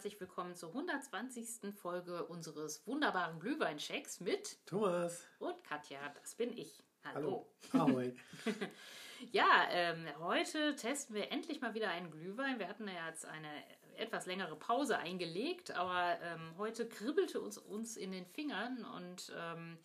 Herzlich 0.00 0.18
willkommen 0.18 0.56
zur 0.56 0.70
120. 0.70 1.74
Folge 1.74 2.24
unseres 2.24 2.86
wunderbaren 2.86 3.38
Glühweinchecks 3.38 4.20
mit 4.20 4.56
Thomas 4.64 5.26
und 5.38 5.62
Katja. 5.62 5.98
Das 6.18 6.36
bin 6.36 6.56
ich. 6.56 6.82
Hallo. 7.04 7.46
Hallo. 7.74 7.84
Ahoi. 7.84 8.14
ja, 9.32 9.68
ähm, 9.70 10.06
heute 10.18 10.74
testen 10.74 11.14
wir 11.14 11.30
endlich 11.30 11.60
mal 11.60 11.74
wieder 11.74 11.90
einen 11.90 12.10
Glühwein. 12.10 12.58
Wir 12.58 12.68
hatten 12.68 12.88
ja 12.88 13.08
jetzt 13.08 13.26
eine 13.26 13.50
etwas 13.98 14.24
längere 14.24 14.56
Pause 14.56 14.96
eingelegt, 14.96 15.72
aber 15.72 16.18
ähm, 16.22 16.54
heute 16.56 16.88
kribbelte 16.88 17.38
uns 17.42 17.58
uns 17.58 17.98
in 17.98 18.10
den 18.10 18.24
Fingern 18.24 18.86
und 18.96 19.30
ähm, 19.38 19.76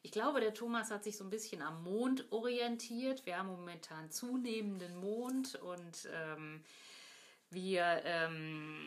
ich 0.00 0.12
glaube, 0.12 0.40
der 0.40 0.54
Thomas 0.54 0.90
hat 0.90 1.04
sich 1.04 1.18
so 1.18 1.24
ein 1.24 1.30
bisschen 1.30 1.60
am 1.60 1.82
Mond 1.82 2.24
orientiert. 2.32 3.26
Wir 3.26 3.36
haben 3.36 3.48
momentan 3.48 4.10
zunehmenden 4.10 4.96
Mond 4.96 5.56
und 5.56 6.08
ähm, 6.10 6.64
wir 7.52 8.02
ähm, 8.04 8.81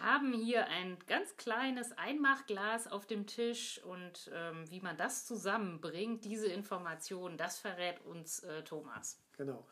haben 0.00 0.32
hier 0.32 0.66
ein 0.68 0.96
ganz 1.06 1.36
kleines 1.36 1.96
Einmachglas 1.96 2.86
auf 2.86 3.06
dem 3.06 3.26
Tisch 3.26 3.80
und 3.84 4.30
ähm, 4.34 4.64
wie 4.70 4.80
man 4.80 4.96
das 4.96 5.26
zusammenbringt, 5.26 6.24
diese 6.24 6.46
Informationen, 6.46 7.36
das 7.36 7.58
verrät 7.58 8.00
uns 8.04 8.40
äh, 8.40 8.62
Thomas. 8.62 9.18
Genau. 9.36 9.66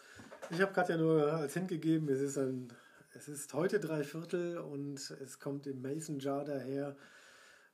Ich 0.51 0.61
habe 0.61 0.73
gerade 0.73 0.93
ja 0.93 0.99
nur 0.99 1.33
als 1.33 1.55
Hint 1.55 1.69
gegeben, 1.69 2.09
es 2.09 2.21
ist, 2.21 2.39
ein, 2.39 2.73
es 3.15 3.29
ist 3.29 3.52
heute 3.55 3.80
drei 3.80 4.05
Viertel 4.05 4.59
und 4.59 4.99
es 5.11 5.39
kommt 5.39 5.66
im 5.66 5.83
Mason 5.83 6.19
Jar 6.21 6.45
daher. 6.45 6.97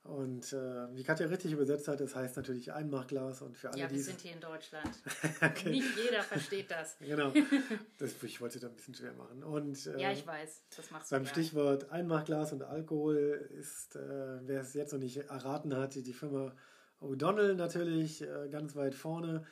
Und 0.03 0.51
äh, 0.51 0.95
wie 0.95 1.03
Katja 1.03 1.27
richtig 1.27 1.53
übersetzt 1.53 1.87
hat, 1.87 2.01
das 2.01 2.13
heißt 2.13 2.35
natürlich 2.35 2.73
Einmachglas 2.73 3.41
und 3.41 3.55
für 3.55 3.69
alle, 3.69 3.79
Ja, 3.79 3.89
wir 3.89 3.95
die 3.95 4.03
sind 4.03 4.19
hier 4.19 4.33
in 4.33 4.41
Deutschland. 4.41 4.89
okay. 5.41 5.69
Nicht 5.69 5.95
jeder 5.95 6.21
versteht 6.21 6.69
das. 6.69 6.97
genau. 6.99 7.31
Das, 7.99 8.21
ich 8.21 8.41
wollte 8.41 8.59
da 8.59 8.67
ein 8.67 8.75
bisschen 8.75 8.95
schwer 8.95 9.13
machen. 9.13 9.43
Und, 9.43 9.87
äh, 9.87 10.01
ja, 10.01 10.11
ich 10.11 10.27
weiß. 10.27 10.63
Das 10.75 10.91
machst 10.91 11.09
du 11.09 11.15
Beim. 11.15 11.25
Stichwort 11.25 11.89
Einmachglas 11.89 12.51
und 12.51 12.63
Alkohol 12.63 13.49
ist, 13.57 13.95
äh, 13.95 14.39
wer 14.45 14.59
es 14.59 14.73
jetzt 14.73 14.91
noch 14.91 14.99
nicht 14.99 15.15
erraten 15.17 15.73
hat, 15.73 15.95
die 15.95 16.13
Firma 16.13 16.53
O'Donnell 16.99 17.53
natürlich 17.53 18.23
äh, 18.23 18.49
ganz 18.49 18.75
weit 18.75 18.95
vorne. 18.95 19.45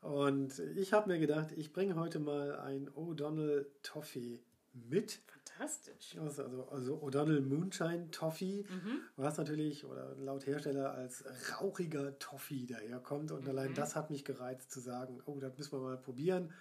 Und 0.00 0.58
ich 0.76 0.94
habe 0.94 1.10
mir 1.10 1.18
gedacht, 1.18 1.52
ich 1.56 1.74
bringe 1.74 1.94
heute 1.96 2.20
mal 2.20 2.58
ein 2.60 2.88
O'Donnell 2.90 3.66
Toffee 3.82 4.40
mit. 4.72 5.20
Fantastisch. 5.60 6.16
Also, 6.18 6.68
also 6.70 7.02
O'Donnell 7.02 7.42
Moonshine 7.42 8.10
Toffee, 8.10 8.64
mhm. 8.66 9.02
was 9.16 9.36
natürlich 9.36 9.84
oder 9.84 10.14
laut 10.16 10.46
Hersteller 10.46 10.94
als 10.94 11.24
rauchiger 11.52 12.18
Toffee 12.18 12.66
daherkommt. 12.66 13.30
Und 13.30 13.44
mhm. 13.44 13.50
allein 13.50 13.74
das 13.74 13.94
hat 13.94 14.10
mich 14.10 14.24
gereizt 14.24 14.70
zu 14.70 14.80
sagen, 14.80 15.20
oh, 15.26 15.38
das 15.38 15.58
müssen 15.58 15.72
wir 15.72 15.80
mal 15.80 15.98
probieren. 15.98 16.52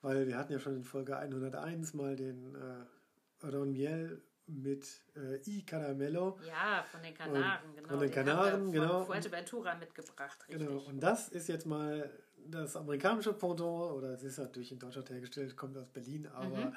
Weil 0.00 0.26
wir 0.26 0.38
hatten 0.38 0.52
ja 0.52 0.58
schon 0.58 0.76
in 0.76 0.82
Folge 0.82 1.16
101 1.16 1.92
mal 1.92 2.16
den 2.16 2.54
äh, 2.54 3.46
Ron 3.46 3.72
Miel 3.72 4.22
mit 4.46 4.86
äh, 5.14 5.36
I 5.46 5.64
Caramello. 5.64 6.38
Ja, 6.46 6.84
von 6.90 7.02
den 7.02 7.14
Kanaren, 7.14 7.68
und 7.68 7.74
genau. 7.76 7.88
Von 7.88 7.98
den, 8.00 8.08
den 8.08 8.14
Kanaren, 8.14 8.62
von 8.62 8.72
genau. 8.72 9.04
Fuerteventura 9.04 9.74
mitgebracht, 9.74 10.48
richtig. 10.48 10.66
Genau, 10.66 10.80
und 10.80 11.00
das 11.00 11.28
ist 11.28 11.48
jetzt 11.48 11.66
mal 11.66 12.10
das 12.46 12.76
amerikanische 12.76 13.34
Pendant, 13.34 13.92
oder 13.92 14.14
es 14.14 14.22
ist 14.24 14.38
natürlich 14.38 14.72
in 14.72 14.78
Deutschland 14.78 15.10
hergestellt, 15.10 15.56
kommt 15.56 15.76
aus 15.76 15.88
Berlin, 15.88 16.26
aber 16.26 16.56
mhm. 16.56 16.76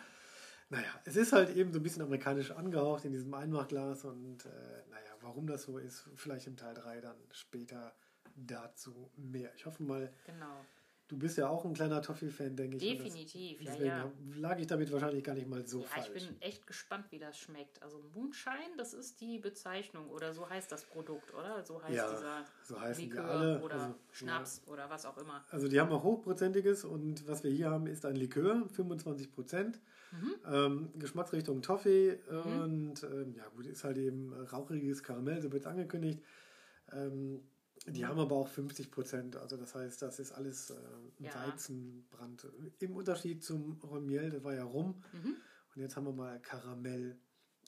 Naja, 0.69 0.99
es 1.05 1.15
ist 1.15 1.31
halt 1.33 1.55
eben 1.55 1.71
so 1.71 1.79
ein 1.79 1.83
bisschen 1.83 2.01
amerikanisch 2.01 2.51
angehaucht 2.51 3.05
in 3.05 3.11
diesem 3.11 3.33
Einmachglas 3.33 4.03
und 4.05 4.45
äh, 4.45 4.83
naja, 4.89 5.11
warum 5.21 5.47
das 5.47 5.63
so 5.63 5.77
ist, 5.77 6.09
vielleicht 6.15 6.47
im 6.47 6.57
Teil 6.57 6.73
3 6.73 7.01
dann 7.01 7.17
später 7.31 7.93
dazu 8.35 9.11
mehr. 9.15 9.53
Ich 9.55 9.65
hoffe 9.65 9.83
mal, 9.83 10.11
genau. 10.25 10.65
Du 11.07 11.17
bist 11.19 11.37
ja 11.37 11.47
auch 11.47 11.63
ein 11.65 11.73
kleiner 11.75 12.01
Toffee-Fan, 12.01 12.55
denke 12.55 12.77
ich. 12.77 12.97
Definitiv, 12.97 13.63
das, 13.63 13.77
ja, 13.77 13.85
ja. 13.85 14.11
lag 14.37 14.57
ich 14.57 14.65
damit 14.65 14.91
wahrscheinlich 14.91 15.23
gar 15.23 15.35
nicht 15.35 15.47
mal 15.47 15.65
so 15.67 15.81
ja, 15.81 15.85
falsch. 15.85 16.09
Ich 16.15 16.27
bin 16.27 16.41
echt 16.41 16.65
gespannt, 16.65 17.05
wie 17.11 17.19
das 17.19 17.37
schmeckt. 17.37 17.81
Also 17.83 18.01
Moonshine, 18.15 18.75
das 18.77 18.95
ist 18.95 19.21
die 19.21 19.37
Bezeichnung 19.37 20.09
oder 20.09 20.33
so 20.33 20.49
heißt 20.49 20.71
das 20.71 20.83
Produkt, 20.85 21.31
oder? 21.35 21.63
So 21.63 21.81
heißt 21.83 21.93
ja, 21.93 22.09
dieser 22.09 22.45
so 22.63 22.81
heißen 22.81 23.03
Likör 23.03 23.25
alle. 23.25 23.61
oder 23.61 23.75
also, 23.75 23.95
Schnaps 24.11 24.63
ja. 24.65 24.73
oder 24.73 24.89
was 24.89 25.05
auch 25.05 25.17
immer. 25.19 25.45
Also 25.51 25.67
die 25.67 25.79
haben 25.79 25.91
auch 25.91 26.03
hochprozentiges 26.03 26.85
und 26.85 27.27
was 27.27 27.43
wir 27.43 27.51
hier 27.51 27.69
haben, 27.69 27.85
ist 27.85 28.03
ein 28.05 28.15
Likör, 28.15 28.67
25 28.71 29.31
Prozent. 29.31 29.79
Mhm. 30.11 30.35
Ähm, 30.51 30.89
Geschmacksrichtung 30.95 31.61
Toffee 31.61 32.19
mhm. 32.29 32.61
und 32.61 33.03
ähm, 33.03 33.35
ja 33.35 33.47
gut, 33.49 33.67
ist 33.67 33.83
halt 33.83 33.97
eben 33.97 34.33
rauchiges 34.33 35.03
Karamell, 35.03 35.41
so 35.41 35.51
wird 35.51 35.61
es 35.61 35.67
angekündigt. 35.67 36.23
Ähm, 36.91 37.41
die 37.87 38.05
haben 38.05 38.19
aber 38.19 38.35
auch 38.35 38.47
50 38.47 38.91
Prozent, 38.91 39.35
also 39.35 39.57
das 39.57 39.75
heißt, 39.75 40.01
das 40.01 40.19
ist 40.19 40.31
alles 40.31 40.71
äh, 40.71 40.75
ja. 41.19 41.31
Weizenbrand. 41.35 42.47
Im 42.79 42.95
Unterschied 42.95 43.43
zum 43.43 43.79
Romiel, 43.83 44.31
das 44.31 44.43
war 44.43 44.53
ja 44.53 44.63
Rum. 44.63 45.03
Mhm. 45.13 45.35
Und 45.75 45.81
jetzt 45.81 45.95
haben 45.95 46.05
wir 46.05 46.13
mal 46.13 46.39
Karamell 46.41 47.19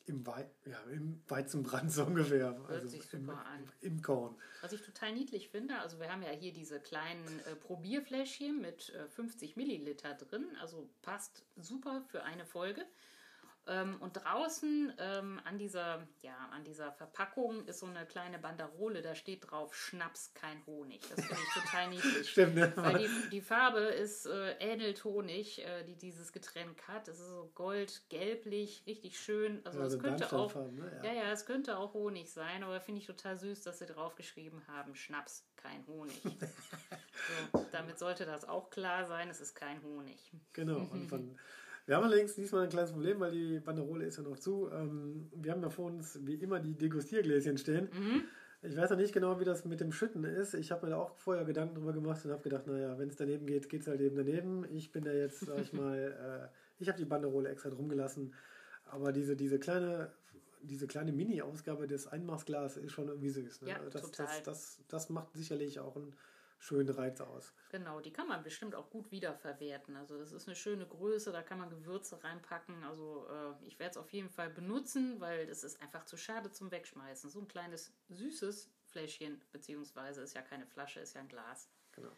im, 0.07 0.25
Wei 0.25 0.49
ja, 0.65 0.81
im 0.91 1.21
Weizenbrand 1.27 1.91
so 1.91 2.05
ungefähr. 2.05 2.57
Hört 2.57 2.69
also 2.69 2.87
sich 2.87 3.03
super 3.03 3.17
im, 3.17 3.29
an. 3.29 3.71
Im 3.81 4.01
Korn. 4.01 4.35
Was 4.61 4.71
ich 4.71 4.81
total 4.81 5.13
niedlich 5.13 5.49
finde, 5.49 5.79
also 5.79 5.99
wir 5.99 6.11
haben 6.11 6.23
ja 6.23 6.29
hier 6.29 6.53
diese 6.53 6.79
kleinen 6.79 7.39
äh, 7.45 7.55
Probierfläschchen 7.55 8.59
mit 8.59 8.89
äh, 8.89 9.07
50 9.09 9.55
Milliliter 9.55 10.15
drin, 10.15 10.45
also 10.61 10.89
passt 11.01 11.45
super 11.57 12.03
für 12.07 12.23
eine 12.23 12.45
Folge. 12.45 12.85
Ähm, 13.67 13.97
und 13.99 14.13
draußen 14.13 14.93
ähm, 14.97 15.41
an, 15.43 15.57
dieser, 15.57 16.07
ja, 16.21 16.37
an 16.51 16.63
dieser 16.63 16.91
Verpackung 16.93 17.65
ist 17.65 17.79
so 17.79 17.85
eine 17.85 18.05
kleine 18.05 18.39
Banderole, 18.39 19.01
da 19.01 19.13
steht 19.13 19.51
drauf 19.51 19.75
Schnaps, 19.75 20.33
kein 20.33 20.65
Honig. 20.65 21.01
Das 21.09 21.25
finde 21.25 21.41
ich 21.43 21.61
total 21.61 21.87
niedlich. 21.89 22.29
Stimmt, 22.29 22.55
ne? 22.55 22.71
Weil 22.75 22.99
die, 22.99 23.29
die 23.29 23.41
Farbe 23.41 23.79
ist 23.79 24.25
äh, 24.25 24.53
ähnelt 24.59 25.03
Honig, 25.03 25.65
äh, 25.65 25.83
die 25.83 25.95
dieses 25.95 26.31
Getränk 26.31 26.87
hat. 26.87 27.09
Es 27.09 27.19
ist 27.19 27.29
so 27.29 27.51
gold-gelblich, 27.55 28.83
richtig 28.87 29.19
schön. 29.19 29.61
Also, 29.65 29.81
also 29.81 29.97
es 29.97 30.01
könnte 30.01 30.31
auch, 30.31 30.55
ne? 30.55 30.99
ja. 31.03 31.11
ja, 31.11 31.23
ja, 31.23 31.31
es 31.31 31.45
könnte 31.45 31.77
auch 31.77 31.93
Honig 31.93 32.31
sein, 32.31 32.63
aber 32.63 32.79
finde 32.79 33.01
ich 33.01 33.07
total 33.07 33.37
süß, 33.37 33.63
dass 33.63 33.79
sie 33.79 33.85
draufgeschrieben 33.85 34.65
haben, 34.67 34.95
Schnaps, 34.95 35.45
kein 35.57 35.85
Honig. 35.87 36.21
so, 37.51 37.65
damit 37.71 37.99
sollte 37.99 38.25
das 38.25 38.47
auch 38.47 38.69
klar 38.69 39.05
sein, 39.05 39.29
es 39.29 39.41
ist 39.41 39.55
kein 39.55 39.83
Honig. 39.83 40.31
Genau, 40.53 40.77
und 40.77 41.05
von 41.09 41.37
wir 41.87 41.95
haben 41.95 42.03
allerdings 42.03 42.35
diesmal 42.35 42.63
ein 42.63 42.69
kleines 42.69 42.91
Problem, 42.91 43.21
weil 43.21 43.31
die 43.31 43.59
Banderole 43.59 44.05
ist 44.05 44.17
ja 44.17 44.23
noch 44.23 44.37
zu. 44.37 44.69
Ähm, 44.71 45.31
wir 45.33 45.53
haben 45.53 45.61
ja 45.61 45.69
vor 45.69 45.85
uns 45.85 46.19
wie 46.23 46.35
immer 46.35 46.59
die 46.59 46.73
Degustiergläschen 46.73 47.57
stehen. 47.57 47.89
Mhm. 47.93 48.23
Ich 48.61 48.75
weiß 48.75 48.89
ja 48.89 48.97
nicht 48.97 49.13
genau, 49.13 49.39
wie 49.39 49.45
das 49.45 49.63
mit 49.63 49.79
dem 49.79 49.93
Schütten 49.93 50.25
ist. 50.25 50.53
Ich 50.53 50.71
habe 50.71 50.85
mir 50.85 50.91
da 50.91 50.97
auch 50.97 51.15
vorher 51.17 51.45
Gedanken 51.45 51.75
drüber 51.75 51.93
gemacht 51.93 52.25
und 52.25 52.31
habe 52.31 52.43
gedacht, 52.43 52.67
naja, 52.67 52.99
wenn 52.99 53.07
es 53.07 53.15
daneben 53.15 53.45
geht, 53.45 53.69
geht 53.69 53.81
es 53.81 53.87
halt 53.87 54.01
eben 54.01 54.17
daneben. 54.17 54.65
Ich 54.69 54.91
bin 54.91 55.05
da 55.05 55.13
jetzt, 55.13 55.39
sag 55.41 55.59
ich 55.59 55.71
mal, 55.71 55.97
äh, 56.51 56.81
ich 56.81 56.89
habe 56.89 56.97
die 56.97 57.05
Banderole 57.05 57.47
extra 57.49 57.69
drum 57.69 57.87
gelassen. 57.87 58.33
Aber 58.85 59.13
diese, 59.13 59.37
diese 59.37 59.57
kleine, 59.57 60.11
diese 60.63 60.87
kleine 60.87 61.13
Mini-Ausgabe 61.13 61.87
des 61.87 62.07
Einmachsglas 62.07 62.75
ist 62.75 62.91
schon 62.91 63.07
irgendwie 63.07 63.29
süß. 63.29 63.61
Ne? 63.61 63.69
Ja, 63.69 63.79
das, 63.89 64.01
total. 64.01 64.25
Das, 64.25 64.43
das, 64.43 64.79
das 64.89 65.09
macht 65.09 65.33
sicherlich 65.35 65.79
auch 65.79 65.95
einen 65.95 66.13
schönen 66.59 66.89
Reiz 66.89 67.21
aus. 67.21 67.53
Genau, 67.69 67.99
die 67.99 68.11
kann 68.11 68.27
man 68.27 68.43
bestimmt 68.43 68.73
auch 68.75 68.89
gut 68.89 69.11
wiederverwerten. 69.11 69.95
Also 69.95 70.17
das 70.17 70.31
ist 70.31 70.47
eine 70.47 70.55
schöne 70.55 70.85
Größe, 70.87 71.31
da 71.31 71.41
kann 71.43 71.59
man 71.59 71.69
Gewürze 71.69 72.23
reinpacken. 72.23 72.83
Also 72.83 73.27
äh, 73.29 73.65
ich 73.67 73.77
werde 73.79 73.91
es 73.91 73.97
auf 73.97 74.11
jeden 74.11 74.29
Fall 74.29 74.49
benutzen, 74.49 75.19
weil 75.19 75.47
es 75.49 75.63
ist 75.63 75.81
einfach 75.81 76.05
zu 76.05 76.17
schade 76.17 76.51
zum 76.51 76.71
Wegschmeißen. 76.71 77.29
So 77.29 77.39
ein 77.39 77.47
kleines 77.47 77.93
süßes 78.09 78.69
Fläschchen, 78.85 79.41
beziehungsweise 79.51 80.21
ist 80.21 80.33
ja 80.33 80.41
keine 80.41 80.65
Flasche, 80.65 80.99
ist 81.01 81.13
ja 81.13 81.21
ein 81.21 81.27
Glas. 81.27 81.69
Genau. 81.91 82.11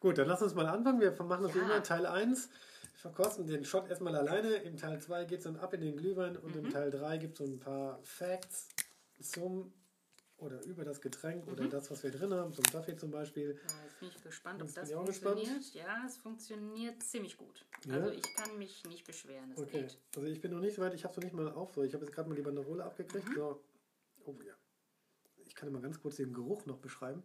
Gut, 0.00 0.18
dann 0.18 0.26
lass 0.28 0.42
uns 0.42 0.54
mal 0.54 0.66
anfangen. 0.66 1.00
Wir 1.00 1.12
machen 1.22 1.44
das 1.44 1.54
Ja. 1.54 1.62
immer 1.62 1.82
Teil 1.82 2.06
1. 2.06 2.48
Wir 2.48 3.10
verkosten 3.10 3.46
den 3.46 3.64
Shot 3.64 3.88
erstmal 3.88 4.14
alleine. 4.16 4.54
Im 4.56 4.76
Teil 4.76 5.00
2 5.00 5.24
geht 5.24 5.38
es 5.38 5.44
dann 5.44 5.56
ab 5.56 5.74
in 5.74 5.80
den 5.80 5.96
Glühwein 5.96 6.36
und 6.36 6.54
Mhm. 6.56 6.66
im 6.66 6.70
Teil 6.70 6.90
3 6.90 7.18
gibt 7.18 7.34
es 7.34 7.38
so 7.46 7.52
ein 7.52 7.58
paar 7.60 8.00
Facts 8.02 8.68
zum 9.20 9.72
oder 10.42 10.60
über 10.64 10.84
das 10.84 11.00
Getränk 11.00 11.46
oder 11.48 11.64
Mhm. 11.64 11.70
das, 11.70 11.90
was 11.90 12.02
wir 12.02 12.10
drin 12.10 12.32
haben, 12.34 12.52
zum 12.52 12.64
Kaffee 12.64 12.96
zum 12.96 13.10
Beispiel. 13.10 13.50
Ja, 13.68 13.84
jetzt 13.84 14.00
bin 14.00 14.08
ich 14.08 14.22
gespannt, 14.22 14.60
ob 14.62 14.74
das 14.74 14.90
funktioniert. 14.90 15.74
Ja, 15.74 16.02
es 16.06 16.16
funktioniert 16.16 17.02
ziemlich 17.02 17.36
gut. 17.36 17.64
Ja? 17.84 17.94
Also 17.94 18.10
ich 18.10 18.34
kann 18.34 18.58
mich 18.58 18.84
nicht 18.84 19.06
beschweren. 19.06 19.52
Es 19.52 19.58
Okay, 19.60 19.82
geht. 19.82 19.98
also 20.16 20.26
ich 20.28 20.40
bin 20.40 20.52
noch 20.52 20.60
nicht 20.60 20.74
so 20.74 20.82
weit, 20.82 20.94
ich 20.94 21.04
habe 21.04 21.12
es 21.12 21.16
noch 21.16 21.24
nicht 21.24 21.34
mal 21.34 21.50
auf. 21.52 21.74
So, 21.74 21.82
ich 21.82 21.94
habe 21.94 22.04
jetzt 22.04 22.14
gerade 22.14 22.28
mal 22.28 22.34
die 22.34 22.42
Banderole 22.42 22.84
abgekriegt. 22.84 23.28
Mhm. 23.28 23.34
So. 23.34 23.62
Oh 24.24 24.34
ja. 24.44 24.54
Ich 25.44 25.54
kann 25.54 25.70
mal 25.72 25.82
ganz 25.82 26.00
kurz 26.00 26.16
den 26.16 26.32
Geruch 26.32 26.66
noch 26.66 26.78
beschreiben. 26.78 27.22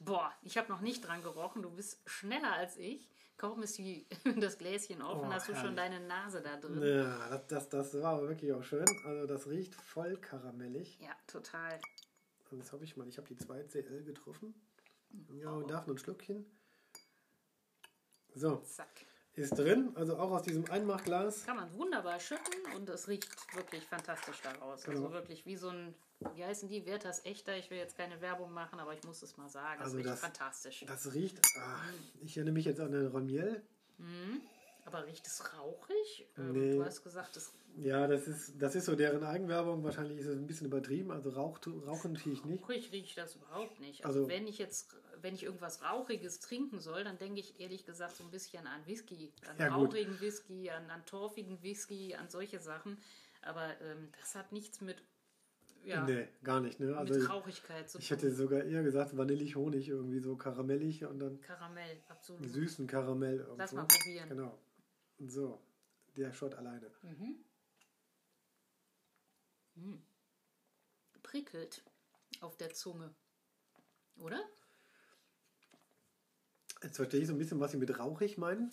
Boah, 0.00 0.32
ich 0.42 0.56
habe 0.58 0.68
noch 0.70 0.80
nicht 0.80 1.06
dran 1.06 1.22
gerochen. 1.22 1.62
Du 1.62 1.70
bist 1.70 2.00
schneller 2.06 2.52
als 2.54 2.76
ich. 2.76 3.08
Kaum 3.40 3.62
ist 3.62 3.78
die, 3.78 4.06
das 4.38 4.58
Gläschen 4.58 5.00
offen, 5.00 5.28
Oh, 5.28 5.32
hast 5.32 5.48
du 5.48 5.54
schon 5.56 5.74
deine 5.74 5.98
Nase 6.00 6.42
da 6.42 6.58
drin. 6.58 6.82
Ja, 6.82 7.38
das, 7.48 7.70
das, 7.70 7.90
das 7.90 8.02
war 8.02 8.16
aber 8.18 8.28
wirklich 8.28 8.52
auch 8.52 8.62
schön. 8.62 8.84
Also 9.06 9.26
das 9.26 9.46
riecht 9.48 9.74
voll 9.74 10.18
karamellig. 10.18 10.98
Ja, 11.00 11.16
total. 11.26 11.80
Und 12.50 12.58
jetzt 12.58 12.70
habe 12.72 12.84
ich 12.84 12.98
mal, 12.98 13.08
ich 13.08 13.16
habe 13.16 13.26
die 13.28 13.36
2 13.38 13.62
CL 13.62 14.04
getroffen. 14.04 14.54
Ja, 15.38 15.54
Oh. 15.54 15.56
und 15.60 15.70
darf 15.70 15.86
noch 15.86 15.94
ein 15.94 15.98
Schluckchen. 15.98 16.44
So, 18.34 18.56
Zack. 18.58 19.06
Ist 19.40 19.58
drin, 19.58 19.90
also 19.96 20.16
auch 20.16 20.30
aus 20.30 20.42
diesem 20.42 20.64
Einmachglas. 20.70 21.44
Kann 21.46 21.56
man 21.56 21.72
wunderbar 21.74 22.20
schütten 22.20 22.54
und 22.76 22.88
es 22.88 23.08
riecht 23.08 23.28
wirklich 23.54 23.84
fantastisch 23.86 24.40
daraus. 24.42 24.86
Also 24.86 25.02
Genau. 25.02 25.12
wirklich 25.12 25.44
wie 25.46 25.56
so 25.56 25.68
ein, 25.70 25.94
wie 26.34 26.44
heißen 26.44 26.68
die, 26.68 26.86
Werthers 26.86 27.24
Echter. 27.24 27.56
Ich 27.56 27.70
will 27.70 27.78
jetzt 27.78 27.96
keine 27.96 28.20
Werbung 28.20 28.52
machen, 28.52 28.78
aber 28.80 28.94
ich 28.94 29.02
muss 29.04 29.22
es 29.22 29.36
mal 29.36 29.48
sagen. 29.48 29.78
Es 29.80 29.84
Also 29.86 29.96
riecht 29.96 30.08
das- 30.08 30.20
fantastisch. 30.20 30.84
Das 30.86 31.12
riecht, 31.14 31.40
ah, 31.58 31.80
ich 32.22 32.36
erinnere 32.36 32.54
mich 32.54 32.64
jetzt 32.66 32.80
an 32.80 32.92
den 32.92 33.06
Ramiel. 33.08 33.62
Mhm. 33.98 34.40
Aber 34.84 35.06
riecht 35.06 35.26
es 35.26 35.42
rauchig? 35.56 36.28
Ähm, 36.38 36.52
Nee. 36.52 36.76
Du 36.76 36.84
hast 36.84 37.02
gesagt, 37.02 37.36
es 37.36 37.52
Ja, 37.76 38.06
das 38.06 38.26
ist, 38.26 38.54
das 38.60 38.74
ist 38.74 38.86
so 38.86 38.96
deren 38.96 39.22
Eigenwerbung. 39.22 39.84
Wahrscheinlich 39.84 40.18
ist 40.18 40.26
es 40.26 40.36
ein 40.36 40.46
bisschen 40.46 40.66
übertrieben. 40.66 41.10
Also 41.10 41.30
Rauch, 41.30 41.58
rauchen 41.86 42.14
tue 42.14 42.32
ich 42.32 42.44
nicht. 42.44 42.62
Rauchig 42.62 42.92
rieche 42.92 43.04
ich 43.04 43.14
das 43.14 43.36
überhaupt 43.36 43.80
nicht. 43.80 44.04
Also, 44.04 44.20
also, 44.20 44.30
wenn 44.30 44.46
ich 44.46 44.58
jetzt, 44.58 44.96
wenn 45.20 45.34
ich 45.34 45.44
irgendwas 45.44 45.82
Rauchiges 45.82 46.40
trinken 46.40 46.80
soll, 46.80 47.04
dann 47.04 47.18
denke 47.18 47.40
ich 47.40 47.60
ehrlich 47.60 47.86
gesagt 47.86 48.16
so 48.16 48.24
ein 48.24 48.30
bisschen 48.30 48.66
an 48.66 48.86
Whisky. 48.86 49.32
An 49.48 49.56
ja, 49.58 49.68
rauchigen 49.74 50.12
gut. 50.12 50.20
Whisky, 50.20 50.70
an, 50.70 50.90
an 50.90 51.04
torfigen 51.06 51.62
Whisky, 51.62 52.14
an 52.14 52.28
solche 52.28 52.60
Sachen. 52.60 52.98
Aber 53.42 53.80
ähm, 53.80 54.08
das 54.18 54.34
hat 54.34 54.52
nichts 54.52 54.80
mit 54.80 54.96
ja, 55.84 56.04
nee, 56.04 56.28
gar 56.44 56.60
nicht. 56.60 56.78
Ne? 56.78 56.96
Also 56.96 57.14
mit 57.14 57.24
Traurigkeit 57.24 57.88
zu 57.88 57.98
Ich 57.98 58.10
hätte 58.10 58.30
sogar 58.30 58.64
eher 58.64 58.82
gesagt 58.82 59.16
vanillig, 59.16 59.56
Honig, 59.56 59.88
irgendwie 59.88 60.20
so 60.20 60.36
karamellig 60.36 61.04
und 61.04 61.18
dann. 61.18 61.40
Karamell, 61.40 62.02
absolut. 62.08 62.46
Süßen 62.46 62.86
Karamell. 62.86 63.38
Irgendwo. 63.38 63.56
Lass 63.56 63.72
mal 63.72 63.86
probieren. 63.86 64.28
Genau. 64.28 64.58
So, 65.26 65.60
der 66.16 66.32
Shot 66.32 66.54
alleine. 66.54 66.90
Mhm. 67.02 67.36
Mhm. 69.74 70.02
Prickelt 71.22 71.82
auf 72.40 72.56
der 72.56 72.72
Zunge. 72.72 73.14
Oder? 74.16 74.42
Jetzt 76.82 76.96
verstehe 76.96 77.20
ich 77.20 77.26
so 77.26 77.34
ein 77.34 77.38
bisschen, 77.38 77.60
was 77.60 77.72
Sie 77.72 77.76
mit 77.76 77.98
rauchig 77.98 78.38
meinen. 78.38 78.72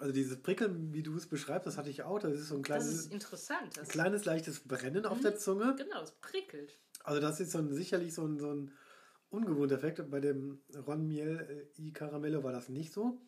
Also 0.00 0.12
dieses 0.12 0.42
Prickeln, 0.42 0.92
wie 0.92 1.02
du 1.02 1.16
es 1.16 1.26
beschreibst, 1.28 1.66
das 1.66 1.76
hatte 1.76 1.90
ich 1.90 2.02
auch. 2.02 2.18
Das 2.18 2.32
ist 2.32 2.48
so 2.48 2.56
ein 2.56 2.62
kleines, 2.62 2.86
das 2.86 2.94
ist 3.06 3.12
interessant. 3.12 3.76
Das 3.76 3.88
kleines 3.88 4.24
leichtes 4.24 4.60
Brennen 4.60 5.06
auf 5.06 5.20
der 5.20 5.32
mhm. 5.32 5.38
Zunge. 5.38 5.76
Genau, 5.76 6.02
es 6.02 6.10
prickelt. 6.12 6.76
Also 7.04 7.20
das 7.20 7.38
ist 7.38 7.52
so 7.52 7.58
ein, 7.58 7.72
sicherlich 7.72 8.14
so 8.14 8.26
ein, 8.26 8.38
so 8.38 8.52
ein 8.52 8.72
ungewohnter 9.30 9.76
Effekt. 9.76 10.10
Bei 10.10 10.18
dem 10.18 10.60
Ron 10.86 11.06
Miel 11.06 11.68
äh, 11.78 11.82
i 11.82 11.92
Caramello 11.92 12.42
war 12.42 12.52
das 12.52 12.68
nicht 12.68 12.92
so. 12.92 13.20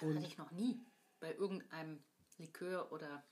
Und 0.00 0.16
hatte 0.16 0.26
ich 0.26 0.38
noch 0.38 0.50
nie. 0.50 0.80
Bei 1.20 1.34
irgendeinem 1.34 2.02
Likör 2.38 2.90
oder 2.92 3.24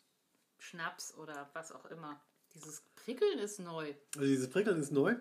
Schnaps 0.59 1.15
oder 1.15 1.51
was 1.55 1.73
auch 1.73 1.87
immer. 1.87 2.21
Dieses 2.55 2.83
Prickeln 2.97 3.39
ist 3.39 3.59
neu. 3.59 3.95
Also 4.15 4.29
dieses 4.29 4.51
Prickeln 4.51 4.79
ist 4.81 4.93
neu. 4.93 5.17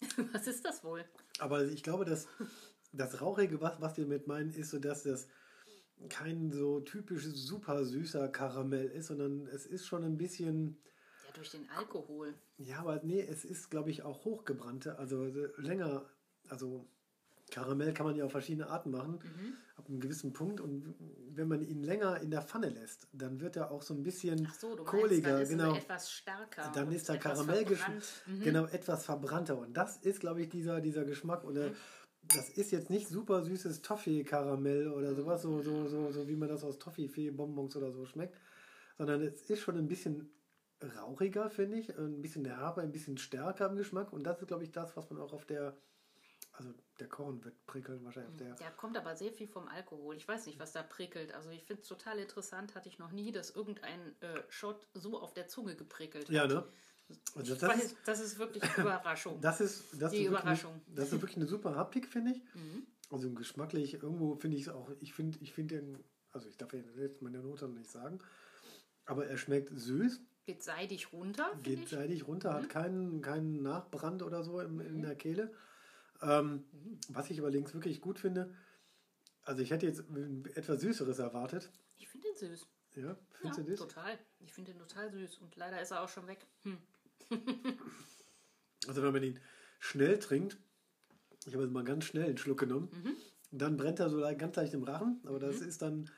was 0.32 0.46
ist 0.46 0.64
das 0.64 0.84
wohl? 0.84 1.04
Aber 1.38 1.64
ich 1.64 1.82
glaube, 1.82 2.04
dass 2.04 2.28
das 2.92 3.20
Rauchige, 3.20 3.60
was, 3.60 3.80
was 3.80 3.96
wir 3.96 4.06
mit 4.06 4.26
meinen, 4.26 4.52
ist 4.52 4.70
so, 4.70 4.78
dass 4.78 5.02
das 5.02 5.28
kein 6.08 6.50
so 6.52 6.80
typisch 6.80 7.24
super 7.24 7.84
süßer 7.84 8.28
Karamell 8.28 8.86
ist, 8.86 9.06
sondern 9.06 9.46
es 9.46 9.66
ist 9.66 9.86
schon 9.86 10.04
ein 10.04 10.16
bisschen. 10.16 10.78
Ja, 11.26 11.32
durch 11.32 11.50
den 11.50 11.68
Alkohol. 11.70 12.34
Ja, 12.58 12.80
aber 12.80 13.00
nee, 13.02 13.20
es 13.20 13.44
ist, 13.44 13.70
glaube 13.70 13.90
ich, 13.90 14.02
auch 14.02 14.24
hochgebrannte, 14.24 14.98
also 14.98 15.24
länger, 15.56 16.08
also 16.48 16.88
Karamell 17.50 17.92
kann 17.92 18.06
man 18.06 18.16
ja 18.16 18.24
auf 18.24 18.32
verschiedene 18.32 18.68
Arten 18.68 18.90
machen, 18.90 19.18
mhm. 19.22 19.54
ab 19.76 19.88
einem 19.88 20.00
gewissen 20.00 20.32
Punkt. 20.32 20.60
Und 20.60 20.94
wenn 21.30 21.48
man 21.48 21.62
ihn 21.62 21.82
länger 21.82 22.20
in 22.20 22.30
der 22.30 22.42
Pfanne 22.42 22.68
lässt, 22.68 23.08
dann 23.12 23.40
wird 23.40 23.56
er 23.56 23.70
auch 23.70 23.82
so 23.82 23.94
ein 23.94 24.02
bisschen 24.02 24.48
so, 24.58 24.76
kohliger. 24.76 25.34
Meinst, 25.34 25.50
genau. 25.50 25.74
etwas 25.74 26.10
stärker. 26.10 26.72
Dann 26.74 26.90
ist 26.90 27.08
der 27.08 27.18
Karamell 27.18 27.64
mhm. 27.64 28.40
genau 28.40 28.66
etwas 28.66 29.04
verbrannter. 29.04 29.58
Und 29.58 29.74
das 29.76 29.98
ist, 29.98 30.20
glaube 30.20 30.42
ich, 30.42 30.48
dieser, 30.48 30.80
dieser 30.80 31.04
Geschmack. 31.04 31.44
Und 31.44 31.54
mhm 31.54 31.74
das 32.28 32.48
ist 32.50 32.70
jetzt 32.72 32.90
nicht 32.90 33.08
super 33.08 33.42
süßes 33.42 33.82
Toffee-Karamell 33.82 34.88
oder 34.88 35.14
sowas, 35.14 35.42
so, 35.42 35.60
so, 35.62 35.86
so, 35.88 36.10
so 36.10 36.28
wie 36.28 36.36
man 36.36 36.48
das 36.48 36.64
aus 36.64 36.78
Toffee-Bonbons 36.78 37.76
oder 37.76 37.90
so 37.90 38.06
schmeckt, 38.06 38.38
sondern 38.96 39.22
es 39.22 39.42
ist 39.42 39.60
schon 39.60 39.76
ein 39.76 39.88
bisschen 39.88 40.30
rauchiger, 40.96 41.50
finde 41.50 41.78
ich, 41.78 41.96
ein 41.96 42.20
bisschen 42.22 42.44
herber, 42.44 42.82
ein 42.82 42.92
bisschen 42.92 43.18
stärker 43.18 43.68
im 43.68 43.76
Geschmack 43.76 44.12
und 44.12 44.24
das 44.24 44.40
ist, 44.40 44.48
glaube 44.48 44.64
ich, 44.64 44.72
das, 44.72 44.96
was 44.96 45.10
man 45.10 45.20
auch 45.20 45.32
auf 45.32 45.44
der, 45.46 45.76
also 46.56 46.72
der 47.00 47.08
Korn 47.08 47.44
wird 47.44 47.66
prickeln 47.66 48.04
wahrscheinlich. 48.04 48.36
Der, 48.36 48.54
der 48.54 48.70
kommt 48.70 48.96
aber 48.96 49.16
sehr 49.16 49.32
viel 49.32 49.48
vom 49.48 49.66
Alkohol. 49.68 50.16
Ich 50.16 50.26
weiß 50.26 50.46
nicht, 50.46 50.58
was 50.58 50.72
da 50.72 50.82
prickelt. 50.82 51.34
Also 51.34 51.50
ich 51.50 51.64
finde 51.64 51.82
es 51.82 51.88
total 51.88 52.18
interessant, 52.18 52.74
hatte 52.74 52.88
ich 52.88 52.98
noch 52.98 53.10
nie, 53.10 53.32
dass 53.32 53.50
irgendein 53.50 54.14
äh, 54.20 54.42
Shot 54.48 54.86
so 54.94 55.20
auf 55.20 55.34
der 55.34 55.48
Zunge 55.48 55.74
geprickelt 55.74 56.28
hat. 56.28 56.34
Ja, 56.34 56.46
ne? 56.46 56.64
Also 57.34 57.54
das, 57.54 57.82
ist, 57.82 57.96
das 58.04 58.20
ist 58.20 58.38
wirklich 58.38 58.62
Überraschung. 58.78 59.40
Das 59.40 59.60
ist, 59.60 60.00
das 60.00 60.12
Die 60.12 60.22
ist 60.22 60.28
Überraschung. 60.28 60.72
Eine, 60.72 60.94
das 60.94 61.12
ist 61.12 61.20
wirklich 61.20 61.36
eine 61.36 61.46
super 61.46 61.74
Haptik, 61.74 62.06
finde 62.06 62.32
ich. 62.32 62.42
Mhm. 62.54 62.86
Also 63.10 63.30
geschmacklich, 63.32 63.94
irgendwo 63.94 64.36
finde 64.36 64.56
ich 64.56 64.64
es 64.64 64.68
auch, 64.68 64.90
ich 65.00 65.12
finde 65.12 65.38
ich 65.40 65.52
find 65.52 65.72
den, 65.72 66.02
also 66.32 66.48
ich 66.48 66.56
darf 66.56 66.72
jetzt 66.72 67.20
meine 67.20 67.40
Note 67.40 67.68
nicht 67.68 67.90
sagen, 67.90 68.20
aber 69.04 69.26
er 69.26 69.36
schmeckt 69.36 69.70
süß. 69.70 70.20
Geht 70.46 70.62
seidig 70.62 71.12
runter. 71.12 71.58
Geht 71.62 71.80
ich. 71.80 71.88
seidig 71.88 72.26
runter, 72.26 72.50
mhm. 72.52 72.54
hat 72.54 72.68
keinen, 72.70 73.22
keinen 73.22 73.62
Nachbrand 73.62 74.22
oder 74.22 74.42
so 74.42 74.60
in 74.60 74.76
mhm. 74.76 75.02
der 75.02 75.16
Kehle. 75.16 75.52
Ähm, 76.22 76.64
was 77.08 77.30
ich 77.30 77.40
allerdings 77.40 77.74
wirklich 77.74 78.00
gut 78.00 78.18
finde, 78.18 78.54
also 79.42 79.62
ich 79.62 79.70
hätte 79.70 79.86
jetzt 79.86 80.04
etwas 80.54 80.80
Süßeres 80.80 81.18
erwartet. 81.18 81.70
Ich 81.96 82.08
finde 82.08 82.28
ihn 82.28 82.36
süß. 82.36 82.66
Ja, 82.96 83.16
findest 83.32 83.58
ja, 83.58 83.64
du 83.64 83.70
das? 83.70 83.80
Total. 83.80 84.18
Ich 84.38 84.52
finde 84.52 84.72
ihn 84.72 84.78
total 84.78 85.10
süß 85.10 85.38
und 85.38 85.56
leider 85.56 85.80
ist 85.82 85.90
er 85.90 86.02
auch 86.02 86.08
schon 86.08 86.26
weg. 86.26 86.46
Hm. 86.62 86.78
also 88.86 89.02
wenn 89.02 89.12
man 89.12 89.22
ihn 89.22 89.40
schnell 89.80 90.18
trinkt, 90.18 90.56
ich 91.46 91.52
habe 91.54 91.64
jetzt 91.64 91.72
mal 91.72 91.84
ganz 91.84 92.04
schnell 92.04 92.24
einen 92.24 92.38
Schluck 92.38 92.60
genommen, 92.60 92.88
mhm. 92.92 93.16
dann 93.50 93.76
brennt 93.76 94.00
er 94.00 94.08
so 94.08 94.20
ganz 94.20 94.56
leicht 94.56 94.74
im 94.74 94.84
Rachen, 94.84 95.20
aber 95.24 95.38
das 95.38 95.60
mhm. 95.60 95.68
ist 95.68 95.82
dann, 95.82 96.10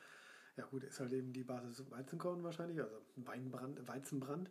ja 0.55 0.65
gut, 0.65 0.83
ist 0.83 0.99
halt 0.99 1.11
eben 1.13 1.33
die 1.33 1.43
Basis 1.43 1.89
Weizenkorn 1.89 2.43
wahrscheinlich, 2.43 2.79
also 2.79 2.95
Weinbrand, 3.15 3.85
Weizenbrand. 3.87 4.49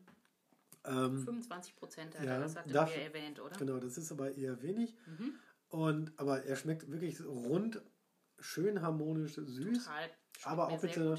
Ähm, 0.86 1.24
25 1.24 1.76
Prozent, 1.76 2.14
ja, 2.14 2.38
das 2.38 2.56
hatten 2.56 2.72
wir 2.72 2.80
erwähnt, 2.80 3.40
oder? 3.40 3.56
Genau, 3.56 3.78
das 3.78 3.98
ist 3.98 4.12
aber 4.12 4.36
eher 4.36 4.62
wenig. 4.62 4.94
Mhm. 5.06 5.34
Und, 5.68 6.18
aber 6.18 6.44
er 6.44 6.56
schmeckt 6.56 6.90
wirklich 6.90 7.24
rund, 7.24 7.82
schön 8.38 8.82
harmonisch, 8.82 9.34
süß. 9.34 9.84
Total. 9.84 10.10
aber 10.44 10.68
auch 10.68 10.82
mit 10.82 10.94
so, 10.94 11.16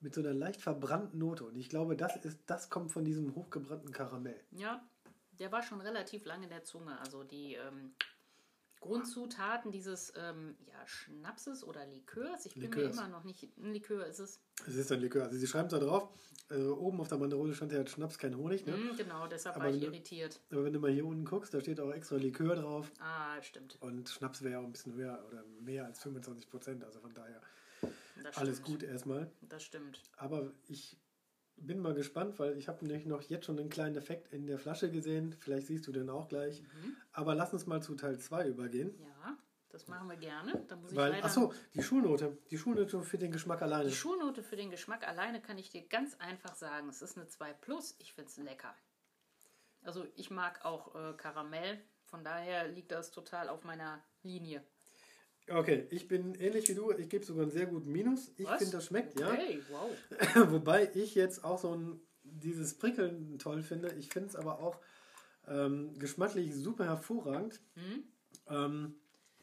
mit 0.00 0.14
so 0.14 0.20
einer 0.20 0.34
leicht 0.34 0.60
verbrannten 0.60 1.18
Note. 1.18 1.44
Und 1.44 1.56
ich 1.56 1.68
glaube, 1.68 1.96
das, 1.96 2.16
ist, 2.24 2.38
das 2.46 2.68
kommt 2.68 2.92
von 2.92 3.04
diesem 3.04 3.34
hochgebrannten 3.34 3.92
Karamell. 3.92 4.40
Ja, 4.50 4.86
der 5.38 5.50
war 5.52 5.62
schon 5.62 5.80
relativ 5.80 6.24
lang 6.26 6.42
in 6.42 6.50
der 6.50 6.64
Zunge. 6.64 6.98
Also 7.00 7.24
die 7.24 7.54
ähm, 7.54 7.94
Grundzutaten 8.80 9.70
dieses 9.70 10.12
ähm, 10.16 10.56
ja, 10.66 10.86
Schnapses 10.86 11.62
oder 11.64 11.86
Likörs, 11.86 12.46
ich 12.46 12.54
bin 12.54 12.64
Likörs. 12.64 12.96
mir 12.96 13.02
immer 13.02 13.08
noch 13.08 13.24
nicht, 13.24 13.42
ein 13.58 13.72
Likör 13.72 14.06
ist 14.06 14.18
es. 14.18 14.40
Es 14.66 14.74
ist 14.74 14.90
ein 14.90 15.00
Likör. 15.00 15.24
Also 15.24 15.36
sie 15.36 15.46
schreiben 15.46 15.66
es 15.66 15.72
da 15.72 15.78
drauf, 15.78 16.08
äh, 16.50 16.62
oben 16.62 17.00
auf 17.00 17.08
der 17.08 17.16
Banderole 17.16 17.54
stand 17.54 17.72
ja 17.72 17.86
Schnaps, 17.86 18.18
kein 18.18 18.36
Honig. 18.36 18.64
Ne? 18.66 18.76
Mm, 18.76 18.96
genau, 18.96 19.26
deshalb 19.26 19.56
aber 19.56 19.66
war 19.66 19.74
ich 19.74 19.82
irritiert. 19.82 20.40
aber 20.50 20.64
wenn 20.64 20.72
du 20.72 20.80
mal 20.80 20.90
hier 20.90 21.04
unten 21.04 21.24
guckst, 21.24 21.52
da 21.52 21.60
steht 21.60 21.78
auch 21.78 21.92
extra 21.92 22.16
Likör 22.16 22.56
drauf. 22.56 22.90
Ah, 23.00 23.40
stimmt. 23.42 23.76
Und 23.80 24.08
Schnaps 24.08 24.42
wäre 24.42 24.52
ja 24.52 24.60
auch 24.60 24.64
ein 24.64 24.72
bisschen 24.72 24.94
höher 24.94 25.22
oder 25.28 25.44
mehr 25.60 25.84
als 25.84 26.00
25 26.00 26.48
Prozent, 26.48 26.84
also 26.84 27.00
von 27.00 27.12
daher 27.14 27.40
alles 28.34 28.62
gut 28.62 28.82
erstmal. 28.82 29.30
Das 29.42 29.62
stimmt. 29.62 30.02
Aber 30.16 30.52
ich 30.68 30.98
bin 31.56 31.80
mal 31.80 31.94
gespannt, 31.94 32.38
weil 32.38 32.56
ich 32.56 32.68
habe 32.68 32.84
nämlich 32.84 33.06
noch 33.06 33.22
jetzt 33.22 33.46
schon 33.46 33.58
einen 33.58 33.68
kleinen 33.68 33.96
Effekt 33.96 34.32
in 34.32 34.46
der 34.46 34.58
Flasche 34.58 34.90
gesehen. 34.90 35.36
Vielleicht 35.38 35.66
siehst 35.66 35.86
du 35.86 35.92
den 35.92 36.08
auch 36.08 36.28
gleich. 36.28 36.62
Mhm. 36.62 36.96
Aber 37.12 37.34
lass 37.34 37.52
uns 37.52 37.66
mal 37.66 37.82
zu 37.82 37.94
Teil 37.94 38.18
2 38.18 38.48
übergehen. 38.48 38.94
Ja, 39.00 39.36
das 39.70 39.88
machen 39.88 40.08
wir 40.08 40.16
gerne. 40.16 40.64
Da 40.68 40.76
muss 40.76 40.94
weil, 40.94 41.14
achso, 41.22 41.52
die 41.74 41.82
Schulnote. 41.82 42.38
Die 42.50 42.58
Schulnote 42.58 43.02
für 43.02 43.18
den 43.18 43.32
Geschmack 43.32 43.62
alleine. 43.62 43.88
Die 43.88 43.94
Schulnote 43.94 44.42
für 44.42 44.56
den 44.56 44.70
Geschmack 44.70 45.06
alleine 45.06 45.40
kann 45.40 45.58
ich 45.58 45.70
dir 45.70 45.86
ganz 45.86 46.14
einfach 46.16 46.54
sagen. 46.54 46.88
Es 46.88 47.02
ist 47.02 47.16
eine 47.16 47.28
2 47.28 47.52
Plus. 47.54 47.94
Ich 47.98 48.12
finde 48.12 48.30
es 48.30 48.36
lecker. 48.36 48.74
Also 49.82 50.06
ich 50.14 50.30
mag 50.30 50.64
auch 50.64 50.94
äh, 50.94 51.14
Karamell. 51.16 51.80
Von 52.04 52.24
daher 52.24 52.68
liegt 52.68 52.90
das 52.90 53.12
total 53.12 53.48
auf 53.48 53.64
meiner 53.64 54.02
Linie. 54.22 54.64
Okay, 55.48 55.86
ich 55.90 56.06
bin 56.06 56.34
ähnlich 56.34 56.68
wie 56.68 56.74
du. 56.74 56.92
Ich 56.92 57.08
gebe 57.08 57.24
sogar 57.24 57.42
einen 57.42 57.50
sehr 57.50 57.66
guten 57.66 57.90
Minus. 57.90 58.32
Ich 58.36 58.48
finde, 58.48 58.72
das 58.72 58.86
schmeckt, 58.86 59.18
ja. 59.18 59.32
Okay, 59.32 59.60
wow. 59.68 60.50
Wobei 60.52 60.90
ich 60.94 61.14
jetzt 61.14 61.44
auch 61.44 61.58
so 61.58 61.74
ein, 61.74 62.00
dieses 62.22 62.76
Prickeln 62.78 63.38
toll 63.38 63.62
finde. 63.62 63.92
Ich 63.94 64.10
finde 64.10 64.28
es 64.28 64.36
aber 64.36 64.60
auch 64.60 64.78
ähm, 65.50 65.98
geschmacklich 65.98 66.54
super 66.54 66.84
hervorragend. 66.84 67.60
Mhm. 67.74 68.04
Ähm, 68.48 68.94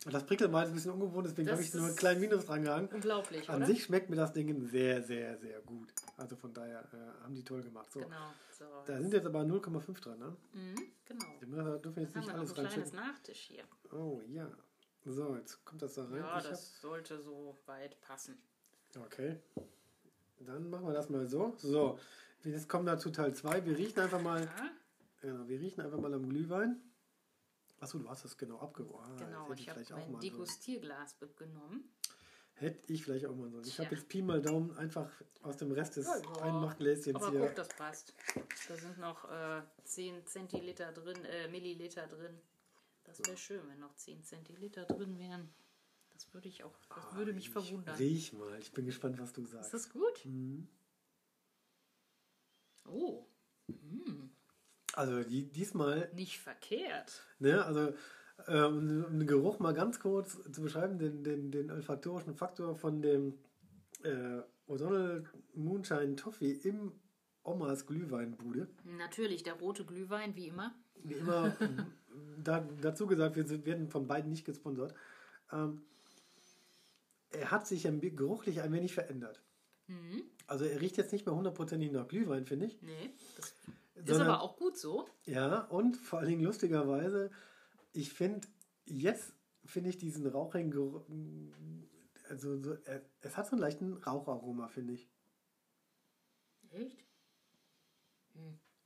das 0.06 0.26
Prickeln 0.26 0.54
war 0.54 0.62
jetzt 0.62 0.70
ein 0.70 0.76
bisschen 0.76 0.92
ungewohnt, 0.92 1.28
deswegen 1.28 1.50
habe 1.50 1.62
ich 1.62 1.74
nur 1.74 1.86
einen 1.86 1.96
kleinen 1.96 2.22
Minus 2.22 2.46
dran 2.46 2.64
gehangen. 2.64 2.88
Unglaublich, 2.94 3.50
An 3.50 3.58
oder? 3.58 3.66
sich 3.66 3.84
schmeckt 3.84 4.10
mir 4.10 4.16
das 4.16 4.32
Ding 4.32 4.68
sehr, 4.68 5.04
sehr, 5.04 5.38
sehr 5.38 5.60
gut. 5.62 5.92
Also 6.16 6.36
von 6.36 6.54
daher 6.54 6.82
äh, 6.94 7.24
haben 7.24 7.36
die 7.36 7.44
toll 7.44 7.62
gemacht. 7.62 7.92
So. 7.92 8.00
Genau. 8.00 8.32
So. 8.58 8.66
Da 8.86 9.00
sind 9.00 9.14
jetzt 9.14 9.26
aber 9.26 9.42
0,5 9.42 10.00
dran, 10.02 10.20
ne? 10.20 10.38
Mhm, 10.54 10.76
genau. 11.06 11.26
Die 11.42 11.82
dürfen 11.82 12.02
jetzt 12.02 12.16
nicht 12.16 12.30
alles 12.30 12.52
haben 12.52 12.58
wir 12.58 12.64
noch 12.64 12.64
ein 12.64 12.68
kleines 12.70 12.94
Nachtisch 12.94 13.50
hier. 13.52 13.64
Oh 13.92 14.22
ja. 14.28 14.50
So, 15.06 15.36
jetzt 15.36 15.64
kommt 15.66 15.82
das 15.82 15.96
da 15.96 16.06
rein. 16.06 16.18
Ja, 16.18 16.38
ich 16.38 16.48
das 16.48 16.74
hab... 16.76 16.82
sollte 16.82 17.22
so 17.22 17.58
weit 17.66 18.00
passen. 18.02 18.38
Okay. 19.06 19.40
Dann 20.40 20.70
machen 20.70 20.86
wir 20.86 20.94
das 20.94 21.10
mal 21.10 21.26
so. 21.26 21.54
So, 21.58 22.00
jetzt 22.44 22.70
kommen 22.70 22.86
wir 22.86 22.98
zu 22.98 23.10
Teil 23.10 23.34
2. 23.34 23.66
Wir 23.66 23.78
riechen 23.78 24.00
einfach 24.00 24.22
mal. 24.22 24.44
Ja. 24.44 24.72
Ja. 25.24 25.48
wir 25.48 25.60
riechen 25.60 25.82
einfach 25.82 26.00
mal 26.00 26.14
am 26.14 26.28
Glühwein. 26.28 26.82
Achso, 27.80 28.00
du 28.00 28.10
hast 28.10 28.26
das 28.26 28.38
genau 28.38 28.60
abgewogen. 28.60 29.06
Ah, 29.06 29.16
genau, 29.18 29.52
ich, 29.54 29.62
ich 29.62 29.70
habe 29.70 30.12
mein 30.12 30.20
Degustierglas 30.20 31.18
so. 31.20 31.28
genommen. 31.28 31.92
Hätte 32.54 32.92
ich 32.92 33.04
vielleicht 33.04 33.28
auch 33.28 33.36
mal 33.36 33.52
so. 33.52 33.62
Ich 33.62 33.80
habe 33.80 33.94
jetzt 33.94 34.10
Pi 34.10 34.24
mal 34.24 34.42
Daumen 34.42 34.76
einfach 34.78 35.12
aus 35.44 35.58
dem 35.58 35.72
Rest 35.72 35.98
des 35.98 36.08
ja, 36.08 36.18
ja. 36.18 36.42
Einmachgläschens 36.42 37.06
hier. 37.06 37.16
Aber 37.16 37.40
guck, 37.40 37.56
das 37.56 37.70
passt. 37.70 38.16
Da 38.68 38.76
sind 38.76 38.98
noch 38.98 39.30
äh, 39.30 39.62
10 39.84 40.26
Zentiliter 40.26 40.92
drin, 40.92 41.24
äh, 41.26 41.48
Milliliter 41.50 42.08
drin. 42.08 42.36
Das 43.04 43.20
wäre 43.20 43.38
schön, 43.38 43.62
wenn 43.68 43.80
noch 43.80 43.96
10 43.96 44.24
Zentiliter 44.24 44.86
drin 44.86 45.20
wären. 45.20 45.50
Das 46.14 46.34
würde 46.34 46.48
ich 46.48 46.64
auch, 46.64 46.74
das 46.90 47.06
oh, 47.14 47.18
würde 47.18 47.32
mich 47.32 47.52
verwundern. 47.52 47.96
Riech 47.96 48.34
mal, 48.34 48.58
ich 48.60 48.72
bin 48.72 48.88
gespannt, 48.88 49.20
was 49.20 49.34
du 49.34 49.46
sagst. 49.46 49.68
Ist 49.68 49.74
das 49.74 49.90
gut? 49.92 50.26
Mhm. 50.26 50.68
Oh. 52.86 53.28
Also 54.98 55.24
die, 55.24 55.44
diesmal, 55.44 56.10
Nicht 56.16 56.39
verkehrt. 56.39 57.22
ne, 57.38 57.63
also 57.63 57.94
äh, 58.48 58.63
um 58.63 59.20
den 59.20 59.27
Geruch 59.27 59.60
mal 59.60 59.75
ganz 59.75 60.00
kurz 60.00 60.39
zu 60.51 60.62
beschreiben, 60.63 60.98
den, 60.98 61.24
den, 61.24 61.51
den 61.51 61.70
olfaktorischen 61.70 62.34
Faktor 62.34 62.75
von 62.75 63.04
dem 63.04 63.38
äh, 64.04 64.42
O'Donnell 64.68 65.24
Moonshine 65.54 66.16
Toffee 66.16 66.51
im 66.51 66.94
Omas 67.44 67.86
Glühweinbude. 67.86 68.68
Natürlich, 68.86 69.44
der 69.44 69.54
rote 69.54 69.86
Glühwein, 69.86 70.36
wie 70.36 70.48
immer. 70.48 70.74
Wie 71.04 71.13
immer, 71.13 71.56
da, 72.44 72.68
dazu 72.82 73.06
gesagt, 73.06 73.36
wir 73.36 73.46
sind, 73.46 73.68
werden 73.68 73.89
von 73.89 74.08
beiden 74.08 74.32
nicht 74.32 74.46
gesponsert. 74.46 74.96
Ähm, 75.51 75.84
er 77.30 77.51
hat 77.51 77.68
sich 77.68 77.84
geruchlich 77.84 78.62
ein 78.62 78.74
wenig 78.74 78.96
verändert. 78.96 79.44
Mhm. 79.86 80.24
Also 80.48 80.66
er 80.66 80.82
riecht 80.82 80.98
jetzt 80.98 81.13
nicht 81.13 81.27
mehr 81.27 81.36
hundertprozentig 81.36 81.92
nach 81.92 82.08
Glühwein, 82.08 82.48
finde 82.48 82.66
ich. 82.66 82.82
Nee, 82.82 83.12
das 83.36 83.54
ist 84.06 84.08
Sondern- 84.10 84.30
aber 84.30 84.42
auch 84.42 84.58
gut 84.58 84.77
so. 84.77 85.08
Ja, 85.25 85.62
und 85.66 85.98
vor 85.98 86.20
allen 86.20 86.30
Dingen 86.30 86.44
lustigerweise, 86.44 87.32
ich 87.94 88.13
finde, 88.13 88.48
jetzt 88.86 89.34
finde 89.66 89.89
ich 89.89 89.98
diesen 89.98 90.25
rauchigen 90.27 90.72
also 92.30 92.58
so, 92.62 92.74
er- 92.84 93.01
es 93.22 93.38
hat 93.38 93.46
so 93.48 93.54
einen 93.54 93.62
leichten 93.62 93.94
Raucharoma, 93.94 94.68
finde 94.68 94.94
ich. 94.94 95.10
Echt? 96.72 97.04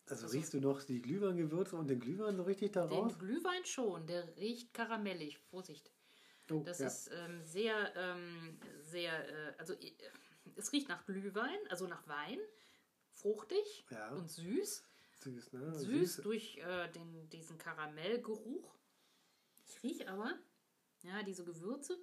Also, 0.08 0.26
Also- 0.26 0.38
riechst 0.38 0.54
du 0.54 0.60
noch 0.60 0.84
die 0.84 1.02
Glühweingewürze 1.02 1.76
und 1.76 1.90
den 1.90 2.00
Glühwein 2.00 2.36
so 2.36 2.44
richtig 2.44 2.74
da 2.74 2.86
raus? 2.86 3.12
Den 3.14 3.20
Glühwein 3.20 3.66
schon, 3.66 4.06
der 4.08 4.36
riecht 4.38 4.74
karamellig. 4.74 5.38
Vorsicht. 5.40 5.92
Oh, 6.52 6.62
Das 6.66 6.80
ja. 6.80 6.88
ist 6.88 7.10
ähm, 7.14 7.42
sehr, 7.44 7.96
ähm, 7.96 8.60
sehr, 8.82 9.28
äh, 9.30 9.54
also 9.58 9.74
äh, 9.74 9.94
es 10.58 10.72
riecht 10.74 10.90
nach 10.90 11.06
Glühwein, 11.06 11.58
also 11.70 11.88
nach 11.88 12.06
Wein, 12.08 12.40
fruchtig 13.10 13.86
Ja. 13.90 14.10
und 14.16 14.30
süß. 14.30 14.84
Süß, 15.22 15.54
ne? 15.54 15.74
Süß 15.80 16.18
durch 16.18 16.58
äh, 16.58 16.90
den, 16.90 17.30
diesen 17.30 17.58
Karamellgeruch. 17.58 18.76
Ich 19.66 19.84
rieche 19.84 20.10
aber, 20.10 20.34
ja, 21.04 21.24
diese 21.24 21.44
Gewürze, 21.46 21.98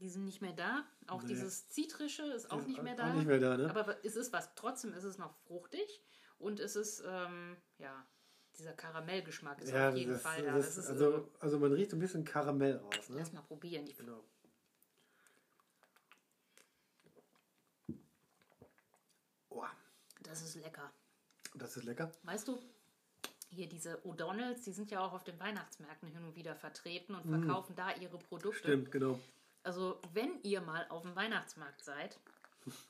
die 0.00 0.08
sind 0.08 0.24
nicht 0.24 0.40
mehr 0.40 0.52
da. 0.52 0.86
Auch 1.06 1.22
Nee. 1.22 1.28
dieses 1.28 1.68
Zitrische 1.68 2.22
ist 2.24 2.50
auch 2.50 2.60
Ja, 2.60 2.66
nicht 2.66 2.82
mehr 2.82 2.94
auch 2.94 2.98
da. 2.98 3.14
nicht 3.14 3.26
mehr 3.26 3.38
da, 3.40 3.56
ne? 3.56 3.70
Aber 3.70 4.04
es 4.04 4.16
ist 4.16 4.32
was, 4.32 4.54
trotzdem 4.54 4.92
ist 4.94 5.04
es 5.04 5.18
noch 5.18 5.34
fruchtig 5.46 6.02
und 6.38 6.60
es 6.60 6.76
ist, 6.76 7.02
ähm, 7.06 7.56
ja, 7.78 8.06
dieser 8.58 8.72
Karamellgeschmack 8.72 9.60
ist 9.62 9.70
ja, 9.70 9.90
auf 9.90 9.96
jeden 9.96 10.12
das, 10.12 10.22
Fall 10.22 10.42
da. 10.44 10.54
das, 10.54 10.66
Das 10.76 10.78
ist, 10.84 10.90
also, 10.90 11.32
also 11.40 11.58
man 11.58 11.72
riecht 11.72 11.92
ein 11.92 11.98
bisschen 11.98 12.24
Karamell 12.24 12.76
raus, 12.76 13.08
äh, 13.08 13.12
ne? 13.12 13.18
lass 13.18 13.32
mal 13.32 13.42
probieren. 13.42 13.84
Die, 13.86 13.94
Genau. 13.94 14.24
Oh, 19.50 19.64
das 20.22 20.42
ist 20.42 20.56
lecker. 20.56 20.92
Das 21.54 21.76
ist 21.76 21.84
lecker. 21.84 22.10
Weißt 22.24 22.48
du, 22.48 22.58
hier 23.50 23.68
diese 23.68 23.98
O'Donnells, 24.04 24.64
die 24.64 24.72
sind 24.72 24.90
ja 24.90 25.00
auch 25.00 25.12
auf 25.12 25.24
den 25.24 25.38
Weihnachtsmärkten 25.38 26.08
hin 26.10 26.24
und 26.24 26.34
wieder 26.36 26.54
vertreten 26.56 27.14
und 27.14 27.24
verkaufen 27.28 27.74
da 27.76 27.92
ihre 27.94 28.18
Produkte. 28.18 28.58
Mm. 28.68 28.70
Stimmt, 28.70 28.90
genau. 28.92 29.20
Also, 29.62 29.98
wenn 30.12 30.42
ihr 30.42 30.60
mal 30.60 30.86
auf 30.90 31.02
dem 31.02 31.14
Weihnachtsmarkt 31.16 31.82
seid, 31.84 32.18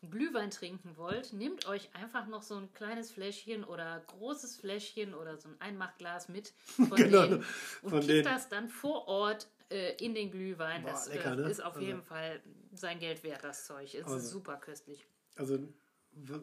Glühwein 0.09 0.51
trinken 0.51 0.97
wollt, 0.97 1.33
nehmt 1.33 1.67
euch 1.67 1.95
einfach 1.95 2.27
noch 2.29 2.43
so 2.43 2.57
ein 2.57 2.73
kleines 2.73 3.11
Fläschchen 3.11 3.65
oder 3.65 4.01
großes 4.07 4.57
Fläschchen 4.57 5.15
oder 5.15 5.37
so 5.37 5.49
ein 5.49 5.61
Einmachglas 5.61 6.29
mit 6.29 6.49
von 6.67 6.91
Genau, 6.97 7.23
denen 7.27 7.45
und 7.83 7.91
von 7.91 8.07
denen. 8.07 8.25
das 8.25 8.49
dann 8.49 8.69
vor 8.69 9.07
Ort 9.09 9.49
äh, 9.71 9.95
in 9.97 10.15
den 10.15 10.31
Glühwein. 10.31 10.83
Boah, 10.83 10.91
das 10.93 11.09
lecker, 11.09 11.33
äh, 11.33 11.37
ne? 11.37 11.43
ist 11.51 11.61
auf 11.63 11.75
Also- 11.75 11.87
jeden 11.87 12.03
Fall 12.03 12.41
sein 12.73 12.99
Geld 13.01 13.23
wert, 13.25 13.43
das 13.45 13.67
Zeug. 13.67 13.93
Es 13.95 14.05
Also. 14.05 14.17
ist 14.17 14.31
super 14.31 14.57
köstlich. 14.57 15.05
Also, 15.37 15.59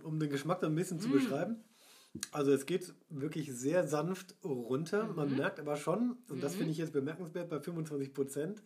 um 0.03 0.19
den 0.19 0.29
Geschmack 0.29 0.59
da 0.59 0.67
ein 0.67 0.75
bisschen 0.75 0.97
Mm. 0.97 1.01
zu 1.01 1.09
beschreiben. 1.09 1.63
Also, 2.31 2.51
es 2.51 2.65
geht 2.65 2.93
wirklich 3.09 3.51
sehr 3.53 3.87
sanft 3.87 4.35
runter. 4.43 5.05
Mhm. 5.05 5.15
Man 5.15 5.37
merkt 5.37 5.59
aber 5.59 5.77
schon, 5.77 6.17
und 6.29 6.41
das 6.43 6.55
finde 6.55 6.71
ich 6.71 6.77
jetzt 6.77 6.93
bemerkenswert, 6.93 7.49
bei 7.49 7.59
25 7.59 8.13
Prozent 8.13 8.63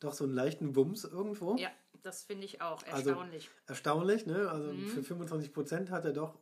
doch 0.00 0.12
so 0.12 0.24
einen 0.24 0.34
leichten 0.34 0.76
Wumms 0.76 1.04
irgendwo. 1.04 1.56
Ja, 1.56 1.70
das 2.02 2.24
finde 2.24 2.44
ich 2.44 2.60
auch 2.60 2.82
Also- 2.84 3.10
erstaunlich. 3.10 3.50
Erstaunlich, 3.66 4.26
ne? 4.26 4.50
Also, 4.50 4.72
Mhm. 4.72 4.88
für 4.88 5.02
25 5.02 5.52
Prozent 5.54 5.90
hat 5.90 6.04
er 6.04 6.12
doch 6.12 6.38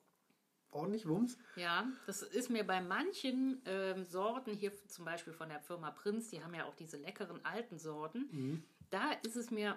ordentlich 0.73 1.07
Wumms. 1.07 1.39
Ja, 1.55 1.87
das 2.07 2.23
ist 2.23 2.51
mir 2.51 2.65
bei 2.67 2.81
manchen 2.81 3.61
ähm, 3.67 4.05
Sorten, 4.07 4.53
hier 4.55 4.73
zum 4.89 5.05
Beispiel 5.05 5.33
von 5.35 5.49
der 5.49 5.61
Firma 5.61 5.91
Prinz, 5.93 6.31
die 6.31 6.43
haben 6.43 6.55
ja 6.55 6.65
auch 6.65 6.75
diese 6.75 6.97
leckeren 6.97 7.45
alten 7.45 7.79
Sorten, 7.79 8.29
Mhm. 8.33 8.65
da 8.91 9.13
ist 9.23 9.37
es 9.37 9.51
mir 9.51 9.77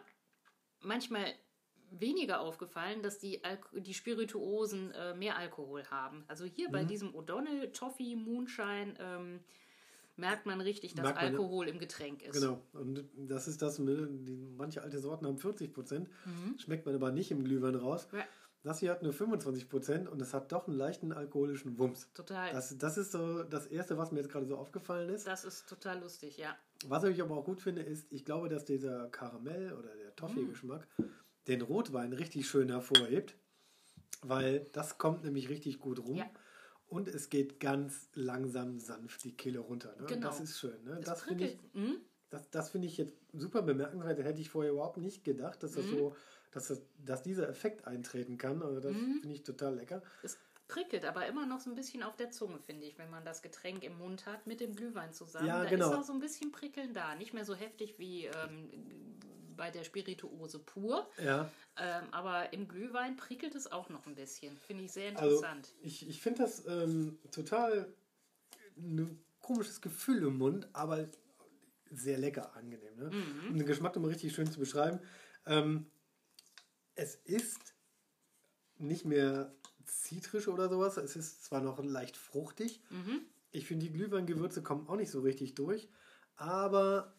manchmal 0.81 1.25
weniger 1.99 2.39
aufgefallen, 2.41 3.01
dass 3.01 3.19
die, 3.19 3.43
Alk 3.43 3.67
die 3.73 3.93
Spirituosen 3.93 4.91
äh, 4.91 5.13
mehr 5.15 5.37
Alkohol 5.37 5.83
haben. 5.85 6.23
Also 6.27 6.45
hier 6.45 6.69
Mhm. 6.69 6.71
bei 6.73 6.83
diesem 6.83 7.13
O'Donnell 7.15 7.71
Toffee 7.71 8.15
Moonshine 8.15 8.93
ähm, 8.99 9.39
merkt 10.17 10.45
man 10.45 10.61
richtig, 10.61 10.93
dass 10.95 11.03
man. 11.03 11.17
Alkohol 11.17 11.67
im 11.67 11.77
Getränk 11.79 12.21
ist. 12.21 12.39
Genau. 12.39 12.61
Und 12.73 13.03
das 13.17 13.47
ist 13.47 13.61
das, 13.61 13.79
ne? 13.79 14.07
manche 14.57 14.81
alte 14.81 14.99
Sorten 14.99 15.25
haben 15.25 15.37
40 15.37 15.73
Prozent, 15.73 16.09
Mhm. 16.25 16.57
schmeckt 16.57 16.85
man 16.85 16.95
aber 16.95 17.11
nicht 17.11 17.31
im 17.31 17.43
Glühwein 17.43 17.75
raus. 17.75 18.07
Ja, 18.13 18.23
Das 18.63 18.79
hier 18.79 18.89
hat 18.91 19.03
nur 19.03 19.13
25 19.13 19.69
Prozent 19.69 20.09
und 20.09 20.19
es 20.21 20.33
hat 20.33 20.51
doch 20.51 20.67
einen 20.67 20.75
leichten 20.77 21.11
alkoholischen 21.11 21.77
Wumms. 21.77 22.09
total. 22.13 22.51
Das, 22.51 22.69
Das, 22.69 22.77
das 22.79 22.97
ist 22.97 23.11
so 23.11 23.43
das 23.43 23.67
Erste, 23.67 23.97
was 23.97 24.11
mir 24.11 24.19
jetzt 24.21 24.31
gerade 24.31 24.45
so 24.47 24.57
aufgefallen 24.57 25.09
ist. 25.09 25.27
ist 25.27 25.67
total 25.69 25.99
lustig, 25.99 26.37
ja. 26.37 26.55
Was 26.87 27.03
ich 27.03 27.21
aber 27.21 27.35
auch 27.37 27.45
gut 27.45 27.61
finde, 27.61 27.81
ist, 27.83 28.11
ich 28.11 28.25
glaube, 28.25 28.49
dass 28.49 28.65
dieser 28.65 29.07
Karamell 29.09 29.73
oder 29.73 29.95
der 29.95 30.15
Toffee-Geschmack 30.15 30.87
den 31.47 31.61
Rotwein 31.61 32.13
richtig 32.13 32.47
schön 32.47 32.69
hervorhebt, 32.69 33.35
weil 34.21 34.61
das 34.73 34.97
kommt 34.97 35.23
nämlich 35.23 35.49
richtig 35.49 35.79
gut 35.79 35.99
rum. 35.99 36.15
Ja. 36.15 36.29
Und 36.87 37.07
es 37.07 37.29
geht 37.29 37.59
ganz 37.59 38.09
langsam 38.13 38.79
sanft 38.79 39.23
die 39.23 39.35
Kehle 39.35 39.59
runter. 39.59 39.95
Ne? 39.99 40.05
Genau. 40.07 40.27
Das 40.27 40.39
ist 40.39 40.59
schön. 40.59 40.83
Ne? 40.83 40.99
Das 41.03 41.23
finde 41.23 41.47
ich. 41.47 41.57
Mhm. 41.73 41.97
das, 42.29 42.49
das 42.51 42.69
finde 42.69 42.87
ich 42.87 42.97
jetzt 42.97 43.15
super 43.33 43.61
bemerkenswert. 43.61 44.19
Hätte 44.23 44.41
ich 44.41 44.49
vorher 44.49 44.71
überhaupt 44.71 44.97
nicht 44.97 45.23
gedacht, 45.23 45.63
dass, 45.63 45.71
Mhm. 45.71 45.75
das 45.81 45.89
so, 45.89 46.15
dass, 46.51 46.67
das, 46.67 46.81
dass 47.03 47.23
dieser 47.23 47.49
Effekt 47.49 47.85
eintreten 47.87 48.37
kann. 48.37 48.61
Also 48.61 48.79
das 48.79 48.93
Mhm. 48.93 49.19
finde 49.21 49.35
ich 49.35 49.43
total 49.43 49.75
lecker. 49.75 50.03
Es 50.23 50.37
prickelt 50.67 51.05
aber 51.05 51.27
immer 51.27 51.45
noch 51.45 51.59
so 51.59 51.69
ein 51.69 51.75
bisschen 51.75 52.01
auf 52.03 52.15
der 52.15 52.31
Zunge, 52.31 52.59
finde 52.59 52.85
ich, 52.87 52.97
wenn 52.97 53.09
man 53.09 53.23
das 53.25 53.41
Getränk 53.41 53.83
im 53.83 53.97
Mund 53.97 54.25
hat 54.25 54.47
mit 54.47 54.59
dem 54.59 54.75
Glühwein 54.75 55.13
zusammen. 55.13 55.47
Ja, 55.47 55.63
da 55.63 55.69
genau. 55.69 55.89
ist 55.91 55.95
auch 55.95 56.03
so 56.03 56.13
ein 56.13 56.19
bisschen 56.19 56.51
Prickeln 56.51 56.93
da. 56.93 57.15
Nicht 57.15 57.33
mehr 57.33 57.45
so 57.45 57.53
heftig 57.55 57.99
wie 57.99 58.25
ähm, 58.25 58.69
bei 59.55 59.71
der 59.71 59.83
Spirituose 59.83 60.59
pur. 60.59 61.09
Ja, 61.23 61.51
Ähm, 61.77 62.05
aber 62.11 62.53
im 62.53 62.67
Glühwein 62.67 63.17
prickelt 63.17 63.55
es 63.55 63.71
auch 63.71 63.89
noch 63.89 64.05
ein 64.07 64.15
bisschen. 64.15 64.57
Finde 64.57 64.85
ich 64.85 64.93
sehr 64.93 65.09
also 65.17 65.35
interessant. 65.35 65.73
ich, 65.81 66.07
ich 66.07 66.21
finde 66.21 66.43
das 66.43 66.65
ähm, 66.67 67.19
total 67.31 67.93
ein 68.77 69.19
komisches 69.39 69.81
Gefühl 69.81 70.23
im 70.23 70.37
Mund, 70.37 70.67
aber 70.73 71.05
sehr 71.91 72.17
lecker, 72.17 72.55
angenehm. 72.55 72.95
Ne? 72.95 73.09
Mhm. 73.11 73.49
Um 73.49 73.57
den 73.57 73.67
Geschmack 73.67 73.95
nochmal 73.95 74.11
richtig 74.11 74.33
schön 74.33 74.51
zu 74.51 74.59
beschreiben. 74.59 74.99
Ähm, 75.45 75.85
es 76.95 77.15
ist 77.15 77.75
nicht 78.77 79.05
mehr 79.05 79.53
zitrisch 79.85 80.47
oder 80.47 80.69
sowas. 80.69 80.97
Es 80.97 81.15
ist 81.15 81.43
zwar 81.43 81.61
noch 81.61 81.83
leicht 81.83 82.17
fruchtig. 82.17 82.81
Mhm. 82.89 83.21
Ich 83.51 83.67
finde, 83.67 83.85
die 83.85 83.93
Glühweingewürze 83.93 84.63
kommen 84.63 84.87
auch 84.87 84.95
nicht 84.95 85.11
so 85.11 85.21
richtig 85.21 85.55
durch. 85.55 85.89
Aber 86.35 87.13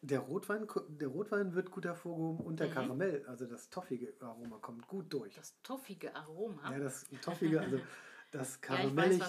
der 0.00 0.20
Rotwein, 0.20 0.66
der 0.88 1.08
Rotwein 1.08 1.54
wird 1.54 1.70
gut 1.70 1.84
hervorgehoben 1.84 2.44
und 2.44 2.60
der 2.60 2.68
Mhm. 2.68 2.72
Karamell, 2.72 3.24
also 3.26 3.46
das 3.46 3.68
toffige 3.68 4.14
Aroma, 4.20 4.58
kommt 4.58 4.86
gut 4.86 5.12
durch. 5.12 5.34
Das 5.34 5.60
toffige 5.62 6.14
Aroma. 6.14 6.70
Ja, 6.70 6.78
das 6.78 7.06
toffige, 7.20 7.60
also 7.60 7.78
das 8.30 8.48
Ja, 8.50 8.54
ich 8.54 8.60
karamellig 8.62 9.22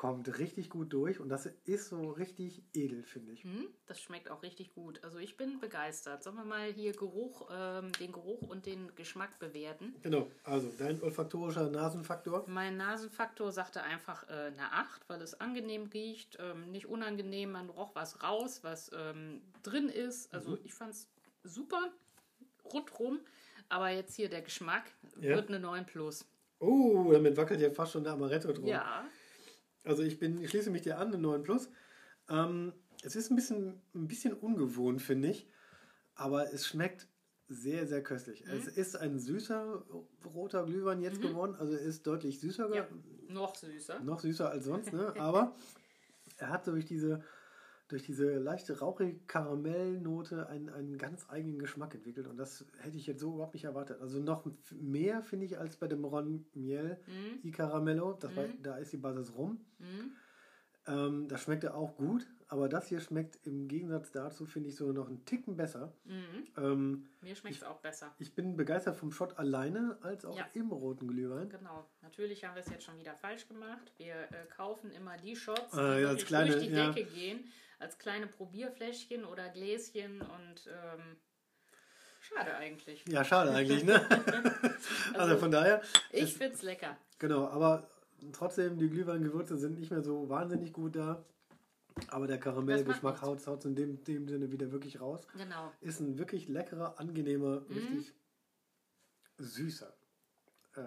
kommt 0.00 0.38
richtig 0.38 0.70
gut 0.70 0.94
durch 0.94 1.20
und 1.20 1.28
das 1.28 1.44
ist 1.66 1.90
so 1.90 2.12
richtig 2.12 2.62
edel, 2.72 3.02
finde 3.04 3.32
ich. 3.32 3.44
Hm, 3.44 3.66
das 3.84 4.00
schmeckt 4.00 4.30
auch 4.30 4.42
richtig 4.42 4.72
gut. 4.72 4.98
Also 5.04 5.18
ich 5.18 5.36
bin 5.36 5.60
begeistert. 5.60 6.22
Sollen 6.22 6.36
wir 6.36 6.44
mal 6.46 6.72
hier 6.72 6.92
Geruch, 6.92 7.50
ähm, 7.52 7.92
den 8.00 8.10
Geruch 8.10 8.40
und 8.48 8.64
den 8.64 8.94
Geschmack 8.94 9.38
bewerten? 9.38 9.94
Genau, 10.00 10.26
also 10.42 10.72
dein 10.78 11.02
olfaktorischer 11.02 11.68
Nasenfaktor. 11.68 12.44
Mein 12.48 12.78
Nasenfaktor 12.78 13.52
sagte 13.52 13.82
einfach 13.82 14.26
äh, 14.30 14.32
eine 14.56 14.72
8, 14.72 15.06
weil 15.10 15.20
es 15.20 15.38
angenehm 15.38 15.84
riecht, 15.92 16.38
ähm, 16.40 16.70
nicht 16.70 16.86
unangenehm, 16.86 17.52
man 17.52 17.68
roch 17.68 17.94
was 17.94 18.22
raus, 18.22 18.60
was 18.64 18.90
ähm, 18.94 19.42
drin 19.62 19.90
ist. 19.90 20.32
Also 20.32 20.52
Mhm. 20.52 20.60
ich 20.64 20.72
fand 20.72 20.94
es 20.94 21.10
super, 21.44 21.92
rundrum. 22.64 23.20
Aber 23.68 23.90
jetzt 23.90 24.14
hier 24.16 24.30
der 24.30 24.40
Geschmack 24.40 24.84
Ja. 25.20 25.36
wird 25.36 25.48
eine 25.48 25.60
9 25.60 25.84
plus. 25.84 26.24
Oh, 26.58 27.10
damit 27.12 27.36
wackelt 27.36 27.60
ja 27.60 27.70
fast 27.70 27.92
schon 27.92 28.04
der 28.04 28.14
Amaretto 28.14 28.50
drum. 28.52 28.66
Ja, 28.66 29.04
Also 29.84 30.02
ich 30.02 30.18
bin, 30.18 30.40
ich 30.40 30.50
schließe 30.50 30.70
mich 30.70 30.82
dir 30.82 30.98
an, 30.98 31.08
eine 31.08 31.18
9 31.18 31.42
Plus. 31.42 31.68
Ähm, 32.28 32.72
es 33.02 33.16
ist 33.16 33.30
ein 33.30 33.36
bisschen, 33.36 33.80
ein 33.94 34.08
bisschen 34.08 34.34
ungewohnt, 34.34 35.02
finde 35.02 35.28
ich. 35.28 35.46
Aber 36.14 36.52
es 36.52 36.66
schmeckt 36.66 37.08
sehr, 37.48 37.86
sehr 37.86 38.02
köstlich. 38.02 38.44
Mhm. 38.44 38.52
Es 38.52 38.68
ist 38.68 38.96
ein 38.96 39.18
süßer 39.18 39.84
roter 40.34 40.64
Glühwein 40.64 41.00
jetzt 41.00 41.20
geworden. 41.20 41.56
Also 41.56 41.74
er 41.74 41.80
ist 41.80 42.06
deutlich 42.06 42.40
süßer, 42.40 42.74
ja, 42.74 42.86
noch 43.28 43.56
süßer. 43.56 44.00
noch 44.00 44.20
süßer 44.20 44.50
als 44.50 44.64
sonst. 44.64 44.92
Ne? 44.92 45.14
Aber 45.18 45.56
er 46.36 46.50
hat 46.50 46.66
durch 46.66 46.84
diese 46.84 47.24
durch 47.90 48.02
diese 48.02 48.38
leichte 48.38 48.78
rauchige 48.78 49.18
Karamellnote 49.26 50.48
einen, 50.48 50.68
einen 50.70 50.96
ganz 50.96 51.26
eigenen 51.28 51.58
Geschmack 51.58 51.94
entwickelt. 51.94 52.26
Und 52.26 52.36
das 52.36 52.64
hätte 52.80 52.96
ich 52.96 53.06
jetzt 53.06 53.20
so 53.20 53.34
überhaupt 53.34 53.54
nicht 53.54 53.64
erwartet. 53.64 54.00
Also 54.00 54.20
noch 54.20 54.46
mehr, 54.70 55.22
finde 55.22 55.46
ich, 55.46 55.58
als 55.58 55.76
bei 55.76 55.88
dem 55.88 56.04
Ron 56.04 56.46
Miel 56.54 56.98
mm. 57.06 57.46
i 57.46 57.50
Caramello. 57.50 58.14
Das 58.14 58.32
mm. 58.32 58.36
war, 58.36 58.44
da 58.62 58.76
ist 58.76 58.92
die 58.92 58.96
Basis 58.96 59.34
rum. 59.34 59.60
Mm. 59.78 60.12
Ähm, 60.86 61.28
das 61.28 61.42
schmeckte 61.42 61.74
auch 61.74 61.96
gut, 61.96 62.26
aber 62.48 62.68
das 62.68 62.88
hier 62.88 63.00
schmeckt 63.00 63.38
im 63.46 63.68
Gegensatz 63.68 64.12
dazu, 64.12 64.46
finde 64.46 64.70
ich, 64.70 64.76
sogar 64.76 64.94
noch 64.94 65.08
einen 65.08 65.24
Ticken 65.24 65.56
besser. 65.56 65.92
Mhm. 66.04 66.46
Ähm, 66.56 67.08
Mir 67.20 67.36
schmeckt 67.36 67.56
es 67.56 67.62
auch 67.62 67.80
besser. 67.80 68.14
Ich 68.18 68.34
bin 68.34 68.56
begeistert 68.56 68.96
vom 68.96 69.12
Shot 69.12 69.38
alleine 69.38 69.98
als 70.00 70.24
auch 70.24 70.36
ja. 70.36 70.48
im 70.54 70.72
roten 70.72 71.06
Glühwein. 71.06 71.50
Genau. 71.50 71.86
Natürlich 72.02 72.44
haben 72.44 72.54
wir 72.54 72.62
es 72.62 72.70
jetzt 72.70 72.84
schon 72.84 72.98
wieder 72.98 73.14
falsch 73.14 73.46
gemacht. 73.46 73.92
Wir 73.98 74.14
äh, 74.14 74.46
kaufen 74.56 74.90
immer 74.90 75.16
die 75.18 75.36
Shots, 75.36 75.72
die 75.72 75.78
äh, 75.78 76.02
ja, 76.02 76.14
kleine, 76.14 76.52
durch 76.52 76.66
die 76.66 76.72
ja. 76.72 76.90
Decke 76.90 77.10
gehen, 77.10 77.44
als 77.80 77.98
kleine 77.98 78.26
Probierfläschchen 78.26 79.24
oder 79.24 79.48
Gläschen 79.48 80.20
und 80.20 80.68
ähm, 80.68 81.16
Schade 82.20 82.54
eigentlich. 82.56 83.04
Ja, 83.08 83.24
schade 83.24 83.50
eigentlich, 83.50 83.82
ne? 83.84 83.94
also, 84.10 85.18
also, 85.18 85.38
von 85.38 85.50
daher. 85.50 85.82
Ich 86.12 86.34
finde 86.36 86.54
es 86.54 86.62
lecker. 86.62 86.96
Genau, 87.18 87.48
aber 87.48 87.88
trotzdem, 88.32 88.78
die 88.78 88.88
Glühweingewürze 88.88 89.56
sind 89.56 89.78
nicht 89.78 89.90
mehr 89.90 90.02
so 90.02 90.28
wahnsinnig 90.28 90.72
gut 90.72 90.96
da. 90.96 91.24
Aber 92.08 92.26
der 92.26 92.38
Karamellgeschmack 92.38 93.20
haut 93.22 93.46
es 93.46 93.64
in 93.64 93.74
dem, 93.74 94.04
dem 94.04 94.28
Sinne 94.28 94.52
wieder 94.52 94.70
wirklich 94.70 95.00
raus. 95.00 95.26
Genau. 95.36 95.72
Ist 95.80 96.00
ein 96.00 96.18
wirklich 96.18 96.48
leckerer, 96.48 96.98
angenehmer, 96.98 97.60
mhm. 97.60 97.76
richtig 97.76 98.14
süßer. 99.38 99.92
Äh, 100.76 100.82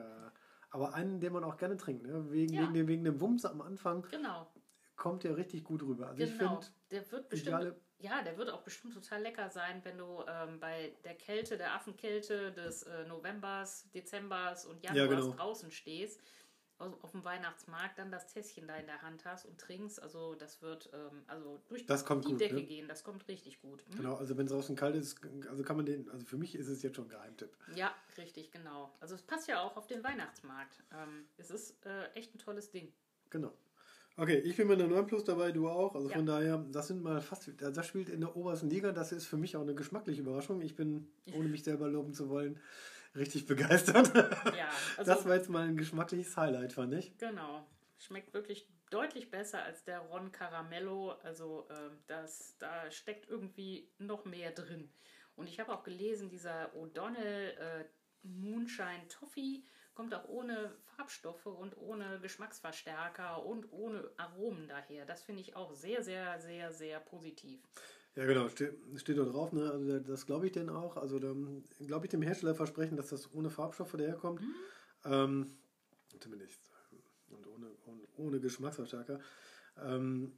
aber 0.69 0.93
einen, 0.93 1.19
den 1.19 1.33
man 1.33 1.43
auch 1.43 1.57
gerne 1.57 1.77
trinkt, 1.77 2.03
ne? 2.03 2.31
wegen, 2.31 2.53
ja. 2.53 2.61
wegen, 2.61 2.73
dem, 2.73 2.87
wegen 2.87 3.03
dem 3.03 3.19
Wumms 3.21 3.45
am 3.45 3.61
Anfang. 3.61 4.07
Genau. 4.09 4.47
Kommt 4.95 5.23
der 5.23 5.37
richtig 5.37 5.63
gut 5.63 5.83
rüber. 5.83 6.07
Also 6.07 6.23
genau. 6.23 6.31
ich 6.31 6.37
finde, 6.37 6.65
der 6.93 7.11
wird 7.11 7.29
bestimmt. 7.29 7.75
Ja, 7.99 8.21
der 8.21 8.37
wird 8.37 8.49
auch 8.49 8.63
bestimmt 8.63 8.93
total 8.93 9.21
lecker 9.21 9.49
sein, 9.49 9.79
wenn 9.83 9.97
du 9.97 10.23
ähm, 10.27 10.59
bei 10.59 10.93
der 11.05 11.15
Kälte, 11.15 11.57
der 11.57 11.73
Affenkälte 11.73 12.51
des 12.51 12.83
äh, 12.83 13.05
Novembers, 13.05 13.89
Dezembers 13.91 14.65
und 14.65 14.83
Januars 14.83 15.09
ja, 15.09 15.15
genau. 15.15 15.33
draußen 15.33 15.71
stehst 15.71 16.19
auf 17.01 17.11
dem 17.11 17.23
Weihnachtsmarkt 17.23 17.97
dann 17.99 18.11
das 18.11 18.27
Tässchen 18.27 18.67
da 18.67 18.75
in 18.75 18.85
der 18.85 19.01
Hand 19.01 19.25
hast 19.25 19.45
und 19.45 19.59
trinkst. 19.59 20.01
Also 20.01 20.35
das 20.35 20.61
wird 20.61 20.89
ähm, 20.93 21.23
also 21.27 21.61
durch 21.67 21.85
das 21.85 22.03
die 22.03 22.13
gut, 22.13 22.39
Decke 22.39 22.55
ne? 22.55 22.63
gehen. 22.63 22.87
Das 22.87 23.03
kommt 23.03 23.27
richtig 23.27 23.61
gut. 23.61 23.83
Hm? 23.87 23.97
Genau, 23.97 24.15
also 24.15 24.37
wenn 24.37 24.45
es 24.45 24.51
draußen 24.51 24.75
kalt 24.75 24.95
ist, 24.95 25.19
also 25.49 25.63
kann 25.63 25.77
man 25.77 25.85
den, 25.85 26.09
also 26.09 26.25
für 26.25 26.37
mich 26.37 26.55
ist 26.55 26.67
es 26.67 26.81
jetzt 26.83 26.95
schon 26.95 27.05
ein 27.05 27.09
Geheimtipp. 27.09 27.55
Ja, 27.75 27.93
richtig, 28.17 28.51
genau. 28.51 28.93
Also 28.99 29.15
es 29.15 29.21
passt 29.21 29.47
ja 29.47 29.61
auch 29.61 29.77
auf 29.77 29.87
den 29.87 30.03
Weihnachtsmarkt. 30.03 30.83
Ähm, 30.91 31.25
es 31.37 31.51
ist 31.51 31.85
äh, 31.85 32.07
echt 32.13 32.33
ein 32.35 32.39
tolles 32.39 32.71
Ding. 32.71 32.91
Genau. 33.29 33.53
Okay, 34.15 34.37
ich 34.39 34.55
bin 34.55 34.67
mit 34.67 34.79
der 34.79 34.87
9 34.87 35.07
Plus 35.07 35.23
dabei, 35.23 35.51
du 35.51 35.67
auch. 35.67 35.95
Also 35.95 36.09
ja. 36.09 36.15
von 36.15 36.25
daher, 36.25 36.57
das 36.71 36.87
sind 36.87 37.01
mal 37.01 37.19
fast, 37.19 37.49
das 37.59 37.87
spielt 37.87 38.09
in 38.09 38.21
der 38.21 38.35
obersten 38.35 38.69
Liga. 38.69 38.91
Das 38.91 39.11
ist 39.11 39.25
für 39.25 39.37
mich 39.37 39.55
auch 39.55 39.61
eine 39.61 39.73
geschmackliche 39.73 40.21
Überraschung. 40.21 40.61
Ich 40.61 40.75
bin, 40.75 41.07
ohne 41.33 41.47
mich 41.47 41.63
selber 41.63 41.87
loben 41.87 42.13
zu 42.13 42.29
wollen, 42.29 42.59
richtig 43.15 43.47
begeistert. 43.47 44.13
Ja, 44.15 44.69
also 44.97 45.11
das 45.11 45.25
war 45.25 45.35
jetzt 45.35 45.49
mal 45.49 45.67
ein 45.67 45.77
geschmackliches 45.77 46.37
Highlight, 46.37 46.73
fand 46.73 46.93
ich. 46.93 47.17
Genau. 47.17 47.65
Schmeckt 47.97 48.33
wirklich 48.33 48.67
deutlich 48.91 49.31
besser 49.31 49.63
als 49.63 49.83
der 49.83 49.99
Ron 49.99 50.31
Caramello. 50.31 51.13
Also 51.23 51.67
äh, 51.69 51.89
das, 52.05 52.55
da 52.59 52.91
steckt 52.91 53.27
irgendwie 53.27 53.89
noch 53.97 54.25
mehr 54.25 54.51
drin. 54.51 54.91
Und 55.35 55.49
ich 55.49 55.59
habe 55.59 55.73
auch 55.73 55.83
gelesen, 55.83 56.29
dieser 56.29 56.71
O'Donnell 56.75 57.57
äh, 57.57 57.85
Moonshine 58.21 59.07
Toffee 59.09 59.63
kommt 59.95 60.13
auch 60.13 60.27
ohne 60.27 60.75
Farbstoffe 60.95 61.45
und 61.45 61.77
ohne 61.77 62.19
Geschmacksverstärker 62.21 63.45
und 63.45 63.71
ohne 63.71 64.09
Aromen 64.17 64.67
daher. 64.67 65.05
Das 65.05 65.23
finde 65.23 65.41
ich 65.41 65.55
auch 65.55 65.73
sehr, 65.73 66.03
sehr, 66.03 66.39
sehr, 66.39 66.71
sehr 66.71 66.99
positiv. 66.99 67.61
Ja, 68.15 68.25
genau, 68.25 68.47
steht, 68.49 68.75
steht 68.95 69.17
da 69.17 69.23
drauf, 69.23 69.53
ne? 69.53 69.71
Also 69.71 69.99
das 69.99 70.25
glaube 70.25 70.45
ich 70.45 70.51
denn 70.51 70.69
auch. 70.69 70.97
Also 70.97 71.19
glaube 71.79 72.05
ich 72.05 72.11
dem 72.11 72.21
Hersteller 72.21 72.53
versprechen, 72.55 72.95
dass 72.95 73.09
das 73.09 73.33
ohne 73.33 73.49
Farbstoffe 73.49 73.93
daherkommt. 73.93 74.41
Mhm. 74.41 74.55
Ähm, 75.05 75.57
zumindest. 76.19 76.59
Und 77.29 77.47
ohne, 77.47 77.71
ohne, 77.85 78.01
ohne 78.17 78.39
Geschmacksverstärker. 78.39 79.19
Ähm, 79.77 80.33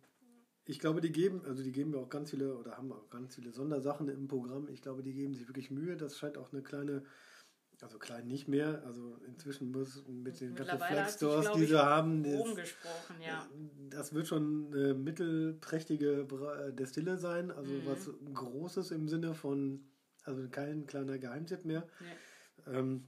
ich 0.67 0.79
glaube, 0.79 1.01
die 1.01 1.11
geben, 1.11 1.43
also 1.45 1.61
die 1.63 1.71
geben 1.71 1.93
auch 1.95 2.09
ganz 2.09 2.31
viele 2.31 2.57
oder 2.57 2.77
haben 2.77 2.91
auch 2.91 3.09
ganz 3.09 3.35
viele 3.35 3.51
Sondersachen 3.51 4.07
im 4.07 4.27
Programm. 4.27 4.67
Ich 4.69 4.81
glaube, 4.81 5.03
die 5.03 5.13
geben 5.13 5.35
sich 5.35 5.47
wirklich 5.47 5.69
Mühe. 5.69 5.95
Das 5.95 6.17
scheint 6.17 6.37
auch 6.37 6.51
eine 6.53 6.63
kleine 6.63 7.03
also 7.81 7.97
klein 7.99 8.27
nicht 8.27 8.47
mehr, 8.47 8.83
also 8.85 9.17
inzwischen 9.27 9.71
muss 9.71 10.03
mit 10.07 10.39
den 10.39 10.55
ganzen 10.55 10.79
Flex 10.79 11.15
Stores, 11.15 11.51
die 11.55 11.65
sie 11.65 11.83
haben, 11.83 12.23
das, 12.23 12.73
ja. 13.25 13.47
das 13.89 14.13
wird 14.13 14.27
schon 14.27 14.73
eine 14.73 14.93
mittelprächtige 14.93 16.27
Destille 16.71 17.17
sein, 17.17 17.51
also 17.51 17.71
mhm. 17.71 17.85
was 17.85 18.09
Großes 18.33 18.91
im 18.91 19.07
Sinne 19.07 19.33
von, 19.33 19.85
also 20.23 20.47
kein 20.49 20.85
kleiner 20.85 21.17
Geheimtipp 21.17 21.65
mehr. 21.65 21.87
Ja. 22.65 22.79
Ähm, 22.79 23.07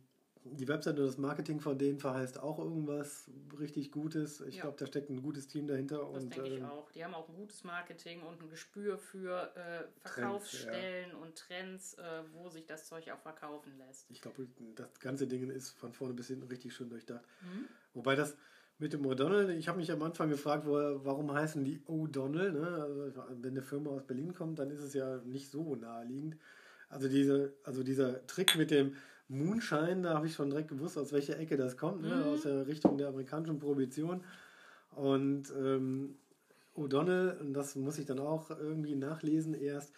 die 0.54 0.68
Webseite 0.68 1.02
und 1.02 1.08
das 1.08 1.18
Marketing 1.18 1.60
von 1.60 1.78
denen 1.78 2.00
verheißt 2.00 2.40
auch 2.40 2.60
irgendwas 2.60 3.30
richtig 3.60 3.92
Gutes. 3.92 4.42
Ich 4.42 4.56
ja. 4.56 4.64
glaube, 4.64 4.78
da 4.78 4.86
steckt 4.86 5.10
ein 5.10 5.22
gutes 5.22 5.48
Team 5.48 5.68
dahinter. 5.68 5.98
Das 6.14 6.24
und, 6.24 6.36
denke 6.36 6.50
ich 6.50 6.60
ähm, 6.60 6.66
auch. 6.66 6.92
Die 6.92 7.04
haben 7.04 7.14
auch 7.14 7.28
ein 7.30 7.36
gutes 7.36 7.64
Marketing 7.64 8.22
und 8.22 8.42
ein 8.42 8.50
Gespür 8.50 8.98
für 8.98 9.52
äh, 9.56 9.84
Verkaufsstellen 10.08 11.12
Trends, 11.12 11.14
ja. 11.14 11.18
und 11.18 11.36
Trends, 11.36 11.94
äh, 11.96 12.24
wo 12.34 12.50
sich 12.50 12.66
das 12.66 12.88
Zeug 12.88 13.10
auch 13.12 13.20
verkaufen 13.20 13.74
lässt. 13.78 14.10
Ich 14.10 14.22
glaube, 14.22 14.48
das 14.76 15.00
ganze 15.00 15.28
Ding 15.28 15.50
ist 15.50 15.72
von 15.72 15.94
vorne 15.94 16.14
bis 16.14 16.28
hinten 16.28 16.48
richtig 16.48 16.74
schön 16.74 16.90
durchdacht. 16.90 17.26
Mhm. 17.42 17.66
Wobei 17.94 18.16
das 18.16 18.36
mit 18.80 18.94
dem 18.94 19.06
O'Donnell, 19.06 19.50
ich 19.50 19.68
habe 19.68 19.80
mich 19.80 19.92
am 19.92 20.04
Anfang 20.04 20.30
gefragt, 20.30 20.66
wo, 20.66 20.74
warum 21.04 21.34
heißen 21.34 21.64
die 21.64 21.80
O'Donnell? 21.88 22.52
Ne? 22.52 22.68
Also, 22.68 23.24
wenn 23.42 23.52
eine 23.52 23.64
Firma 23.64 23.92
aus 23.92 24.06
Berlin 24.06 24.34
kommt, 24.34 24.60
dann 24.60 24.70
ist 24.70 24.82
es 24.82 24.94
ja 24.94 25.18
nicht 25.26 25.50
so 25.50 25.76
naheliegend. 25.76 26.38
Also, 26.90 27.08
diese, 27.10 27.54
also 27.64 27.84
dieser 27.84 28.26
Trick 28.28 28.56
mit 28.56 28.72
dem 28.72 28.96
Moonshine, 29.30 30.02
da 30.04 30.14
habe 30.16 30.28
ich 30.28 30.34
schon 30.34 30.50
direkt 30.50 30.70
gewusst, 30.70 30.98
aus 30.98 31.12
welcher 31.12 31.38
Ecke 31.38 31.58
das 31.58 31.78
kommt, 31.78 32.02
ne? 32.02 32.16
mhm. 32.16 32.24
aus 32.24 32.42
der 32.44 32.68
Richtung 32.68 32.98
der 32.98 33.10
amerikanischen 33.10 33.60
Prohibition. 33.60 34.24
Und 34.96 35.52
ähm, 35.58 36.16
O'Donnell, 36.76 37.38
und 37.40 37.54
das 37.54 37.76
muss 37.76 37.98
ich 37.98 38.06
dann 38.06 38.20
auch 38.20 38.50
irgendwie 38.50 38.96
nachlesen 38.96 39.54
erst, 39.54 39.94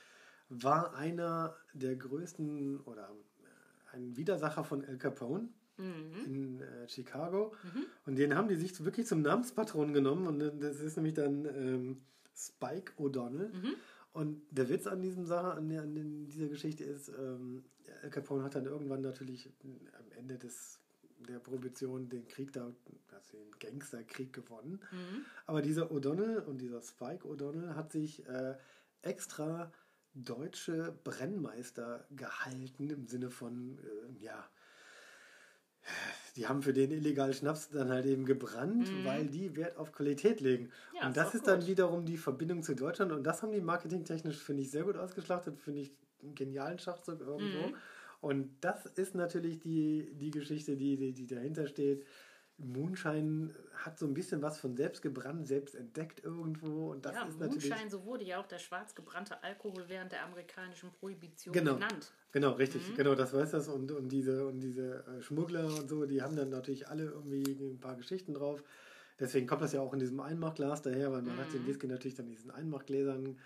war 0.49 0.95
einer 0.95 1.55
der 1.73 1.95
größten 1.95 2.79
oder 2.81 3.03
äh, 3.03 3.97
ein 3.97 4.17
Widersacher 4.17 4.63
von 4.63 4.83
Al 4.83 4.97
Capone 4.97 5.49
mhm. 5.77 6.25
in 6.25 6.61
äh, 6.61 6.87
Chicago. 6.87 7.53
Mhm. 7.63 7.85
Und 8.05 8.17
den 8.17 8.35
haben 8.35 8.47
die 8.47 8.55
sich 8.55 8.83
wirklich 8.83 9.05
zum 9.07 9.21
Namenspatron 9.21 9.93
genommen. 9.93 10.27
Und 10.27 10.39
das 10.61 10.79
ist 10.79 10.97
nämlich 10.97 11.13
dann 11.13 11.45
ähm, 11.45 12.01
Spike 12.35 12.93
O'Donnell. 12.97 13.53
Mhm. 13.53 13.75
Und 14.11 14.41
der 14.49 14.69
Witz 14.69 14.87
an 14.87 15.01
diesem 15.01 15.25
Sache, 15.25 15.53
an, 15.53 15.69
der, 15.69 15.83
an 15.83 16.25
dieser 16.25 16.47
Geschichte 16.47 16.83
ist, 16.83 17.09
ähm, 17.09 17.63
Al 18.03 18.09
Capone 18.09 18.43
hat 18.43 18.55
dann 18.55 18.65
irgendwann 18.65 19.01
natürlich 19.01 19.51
am 19.63 20.11
Ende 20.17 20.37
des, 20.37 20.79
der 21.27 21.39
Prohibition 21.39 22.09
den 22.09 22.27
Krieg 22.27 22.51
da, 22.53 22.71
also 23.11 23.37
den 23.37 23.51
Gangsterkrieg 23.59 24.33
gewonnen. 24.33 24.79
Mhm. 24.91 25.25
Aber 25.45 25.61
dieser 25.61 25.91
O'Donnell 25.91 26.39
und 26.39 26.59
dieser 26.59 26.81
Spike 26.81 27.27
O'Donnell 27.27 27.75
hat 27.75 27.91
sich 27.91 28.25
äh, 28.27 28.55
extra 29.01 29.71
deutsche 30.13 30.97
Brennmeister 31.03 32.05
gehalten 32.11 32.89
im 32.89 33.07
Sinne 33.07 33.29
von, 33.29 33.77
äh, 33.77 34.23
ja, 34.23 34.49
die 36.39 36.47
haben 36.47 36.61
für 36.61 36.71
den 36.71 36.89
illegalen 36.91 37.33
Schnaps 37.33 37.69
dann 37.69 37.89
halt 37.89 38.05
eben 38.05 38.25
gebrannt, 38.25 38.89
mhm. 38.89 39.05
weil 39.05 39.25
die 39.25 39.57
Wert 39.57 39.75
auf 39.75 39.91
Qualität 39.91 40.39
legen. 40.39 40.71
Ja, 40.95 41.07
und 41.07 41.17
das 41.17 41.29
ist, 41.29 41.35
ist 41.35 41.47
dann 41.47 41.67
wiederum 41.67 42.05
die 42.05 42.15
Verbindung 42.15 42.63
zu 42.63 42.75
Deutschland 42.75 43.11
und 43.11 43.23
das 43.23 43.43
haben 43.43 43.51
die 43.51 43.59
marketingtechnisch, 43.59 44.37
finde 44.37 44.63
ich, 44.63 44.71
sehr 44.71 44.83
gut 44.83 44.95
ausgeschlachtet, 44.95 45.59
finde 45.59 45.81
ich 45.81 45.91
einen 46.23 46.35
genialen 46.35 46.79
Schachzug 46.79 47.19
irgendwo. 47.19 47.67
Mhm. 47.67 47.73
Und 48.21 48.51
das 48.61 48.85
ist 48.85 49.15
natürlich 49.15 49.59
die, 49.59 50.13
die 50.13 50.31
Geschichte, 50.31 50.77
die, 50.77 50.95
die, 50.95 51.11
die 51.11 51.27
dahinter 51.27 51.67
steht. 51.67 52.05
Moonshine 52.59 53.53
hat 53.73 53.97
so 53.97 54.05
ein 54.05 54.13
bisschen 54.13 54.41
was 54.41 54.59
von 54.59 54.75
selbst 54.75 55.01
gebrannt, 55.01 55.47
selbst 55.47 55.75
entdeckt 55.75 56.23
irgendwo. 56.23 56.91
Und 56.91 57.05
das 57.05 57.15
ja, 57.15 57.23
ist 57.23 57.39
Moonshine, 57.39 57.69
natürlich, 57.69 57.91
so 57.91 58.05
wurde 58.05 58.23
ja 58.25 58.39
auch 58.39 58.45
der 58.47 58.59
schwarz 58.59 58.93
gebrannte 58.93 59.41
Alkohol 59.43 59.85
während 59.87 60.11
der 60.11 60.25
amerikanischen 60.25 60.91
Prohibition 60.91 61.53
genau, 61.53 61.75
genannt. 61.75 62.11
Genau, 62.31 62.51
richtig, 62.51 62.87
mhm. 62.89 62.95
genau, 62.95 63.15
das 63.15 63.33
weiß 63.33 63.51
das. 63.51 63.67
Und, 63.67 63.91
und 63.91 64.09
diese, 64.09 64.47
und 64.47 64.59
diese 64.59 65.05
äh, 65.05 65.21
Schmuggler 65.21 65.65
und 65.65 65.89
so, 65.89 66.05
die 66.05 66.21
haben 66.21 66.35
dann 66.35 66.49
natürlich 66.49 66.87
alle 66.87 67.05
irgendwie 67.05 67.43
ein 67.43 67.79
paar 67.79 67.95
Geschichten 67.95 68.33
drauf. 68.33 68.63
Deswegen 69.19 69.47
kommt 69.47 69.61
das 69.61 69.73
ja 69.73 69.81
auch 69.81 69.93
in 69.93 69.99
diesem 69.99 70.19
Einmachglas 70.19 70.81
daher, 70.81 71.11
weil 71.11 71.21
man 71.21 71.35
mhm. 71.35 71.39
hat 71.39 71.53
den 71.53 71.65
Whisky 71.65 71.87
natürlich 71.87 72.15
dann 72.15 72.27
in 72.27 72.31
diesen 72.31 72.51
Einmachgläsern 72.51 73.37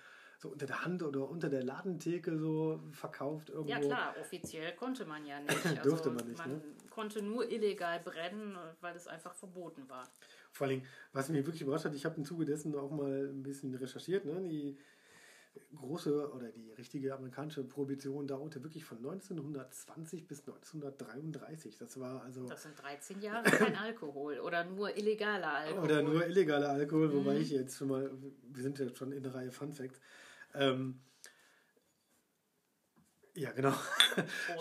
so 0.43 0.49
unter 0.49 0.65
der 0.65 0.84
Hand 0.84 1.02
oder 1.04 1.30
unter 1.30 1.49
der 1.49 1.63
Ladentheke 1.63 2.38
so 2.38 2.80
verkauft 2.91 3.49
irgendwo. 3.49 3.71
Ja 3.71 3.80
klar, 3.80 4.15
offiziell 4.19 4.76
konnte 4.76 5.06
man 5.06 5.26
ja 5.26 5.39
nicht. 5.39 5.54
Also 5.65 5.89
Durfte 5.89 6.12
man 6.12 6.28
nicht. 6.28 6.38
Man 6.38 6.49
ne? 6.52 6.62
Konnte 6.94 7.24
nur 7.24 7.50
illegal 7.50 8.00
brennen, 8.00 8.56
weil 8.82 8.96
es 8.96 9.08
einfach 9.08 9.34
verboten 9.34 9.90
war. 9.90 10.08
Vor 10.52 10.68
allem, 10.68 10.84
was 11.12 11.30
mich 11.30 11.44
wirklich 11.44 11.64
überrascht 11.64 11.86
hat, 11.86 11.96
ich 11.96 12.06
habe 12.06 12.18
im 12.18 12.26
Zuge 12.26 12.46
dessen 12.46 12.76
auch 12.76 12.92
mal 12.92 13.30
ein 13.30 13.42
bisschen 13.42 13.74
recherchiert. 13.74 14.26
Ne? 14.26 14.48
Die 14.48 14.78
große 15.76 16.32
oder 16.32 16.50
die 16.50 16.72
richtige 16.74 17.16
amerikanische 17.16 17.64
Prohibition 17.64 18.28
dauerte 18.28 18.64
wirklich 18.64 18.86
von 18.86 18.98
1920 18.98 20.28
bis 20.28 20.42
1933. 20.42 21.78
Das 21.78 22.00
war 22.00 22.22
also. 22.24 22.46
Das 22.48 22.62
sind 22.62 22.80
13 22.80 23.22
Jahre 23.22 23.50
kein 23.50 23.76
Alkohol 23.76 24.40
oder 24.40 24.64
nur 24.64 24.96
illegaler 24.96 25.54
Alkohol. 25.54 25.84
Oder 25.84 26.04
nur 26.04 26.26
illegaler 26.28 26.70
Alkohol, 26.70 27.08
mhm. 27.08 27.14
wobei 27.14 27.38
ich 27.38 27.50
jetzt 27.50 27.78
schon 27.78 27.88
mal, 27.88 28.12
wir 28.52 28.64
sind 28.64 28.78
ja 28.78 28.88
schon 28.96 29.12
in 29.12 29.24
der 29.24 29.34
Reihe 29.34 29.52
Fun 29.52 29.74
Facts. 29.74 30.00
Ähm, 30.54 31.00
ja, 33.36 33.52
genau. 33.52 33.74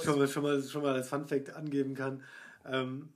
schon, 0.02 0.18
mal, 0.18 0.28
schon, 0.28 0.42
mal, 0.42 0.62
schon 0.62 0.82
mal 0.82 0.94
als 0.94 1.08
Fun 1.08 1.26
Fact 1.26 1.50
angeben 1.50 1.94
kann. 1.94 2.22
Ähm, 2.64 3.12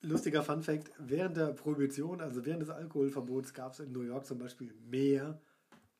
lustiger 0.00 0.42
Fun 0.42 0.62
Fact: 0.62 0.90
Während 0.98 1.36
der 1.36 1.52
Prohibition, 1.52 2.20
also 2.20 2.44
während 2.44 2.62
des 2.62 2.70
Alkoholverbots, 2.70 3.54
gab 3.54 3.72
es 3.72 3.80
in 3.80 3.92
New 3.92 4.02
York 4.02 4.26
zum 4.26 4.38
Beispiel 4.38 4.72
mehr 4.88 5.40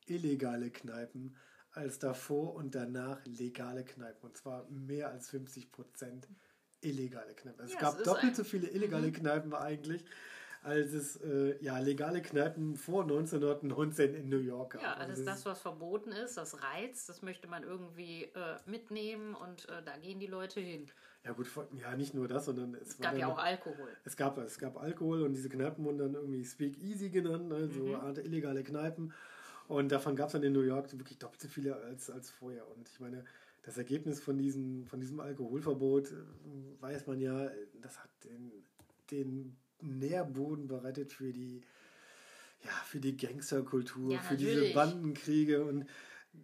illegale 0.05 0.69
Kneipen 0.69 1.35
als 1.71 1.99
davor 1.99 2.55
und 2.55 2.73
danach 2.73 3.19
legale 3.25 3.83
Kneipen. 3.83 4.29
Und 4.29 4.37
zwar 4.37 4.69
mehr 4.69 5.09
als 5.09 5.29
50 5.29 5.71
Prozent 5.71 6.27
illegale 6.81 7.33
Kneipen. 7.33 7.61
Also 7.61 7.73
ja, 7.73 7.79
es 7.79 7.83
gab 7.83 8.03
doppelt 8.03 8.35
so 8.35 8.43
viele 8.43 8.67
illegale 8.67 9.07
mhm. 9.07 9.13
Kneipen 9.13 9.53
eigentlich, 9.53 10.05
als 10.65 10.93
es 10.93 11.17
äh, 11.17 11.55
ja, 11.63 11.77
legale 11.77 12.21
Kneipen 12.21 12.75
vor 12.75 13.03
1919 13.03 14.15
in 14.15 14.29
New 14.29 14.39
York 14.39 14.73
gab. 14.73 14.81
Ja, 14.81 14.93
alles 14.93 15.19
also 15.19 15.25
das, 15.25 15.45
was 15.45 15.61
verboten 15.61 16.11
ist, 16.11 16.37
das 16.37 16.63
reizt, 16.63 17.07
das 17.07 17.21
möchte 17.21 17.47
man 17.47 17.63
irgendwie 17.63 18.23
äh, 18.23 18.57
mitnehmen 18.65 19.35
und 19.35 19.69
äh, 19.69 19.83
da 19.85 19.95
gehen 19.97 20.19
die 20.19 20.27
Leute 20.27 20.59
hin. 20.59 20.87
Ja 21.23 21.33
gut, 21.33 21.47
ja 21.79 21.95
nicht 21.95 22.15
nur 22.15 22.27
das, 22.27 22.45
sondern 22.45 22.73
es, 22.75 22.89
es 22.89 22.97
gab 22.97 23.15
ja 23.15 23.27
auch 23.27 23.37
Alkohol. 23.37 23.89
Es 24.05 24.17
gab, 24.17 24.37
es 24.39 24.57
gab 24.57 24.77
Alkohol 24.77 25.21
und 25.21 25.33
diese 25.33 25.49
Kneipen 25.49 25.85
wurden 25.85 25.99
dann 25.99 26.13
irgendwie 26.15 26.43
Speak 26.43 26.81
Easy 26.81 27.09
genannt, 27.09 27.47
ne, 27.47 27.67
so 27.67 27.83
mhm. 27.83 27.95
Art 27.95 28.17
illegale 28.17 28.63
Kneipen. 28.63 29.13
Und 29.67 29.91
davon 29.91 30.15
gab 30.15 30.27
es 30.27 30.33
dann 30.33 30.43
in 30.43 30.53
New 30.53 30.61
York 30.61 30.91
wirklich 30.97 31.17
doppelt 31.19 31.41
so 31.41 31.47
viele 31.47 31.75
als, 31.75 32.09
als 32.09 32.29
vorher. 32.31 32.67
Und 32.75 32.89
ich 32.89 32.99
meine, 32.99 33.23
das 33.63 33.77
Ergebnis 33.77 34.19
von, 34.19 34.37
diesen, 34.37 34.85
von 34.85 34.99
diesem 34.99 35.19
Alkoholverbot 35.19 36.11
äh, 36.11 36.81
weiß 36.81 37.07
man 37.07 37.19
ja, 37.19 37.49
das 37.81 38.03
hat 38.03 38.09
den, 38.23 38.51
den 39.11 39.57
Nährboden 39.81 40.67
bereitet 40.67 41.13
für 41.13 41.31
die, 41.31 41.61
ja, 42.63 42.71
für 42.85 42.99
die 42.99 43.17
Gangsterkultur, 43.17 44.13
ja, 44.13 44.19
für 44.19 44.37
diese 44.37 44.73
Bandenkriege 44.73 45.63
und 45.63 45.85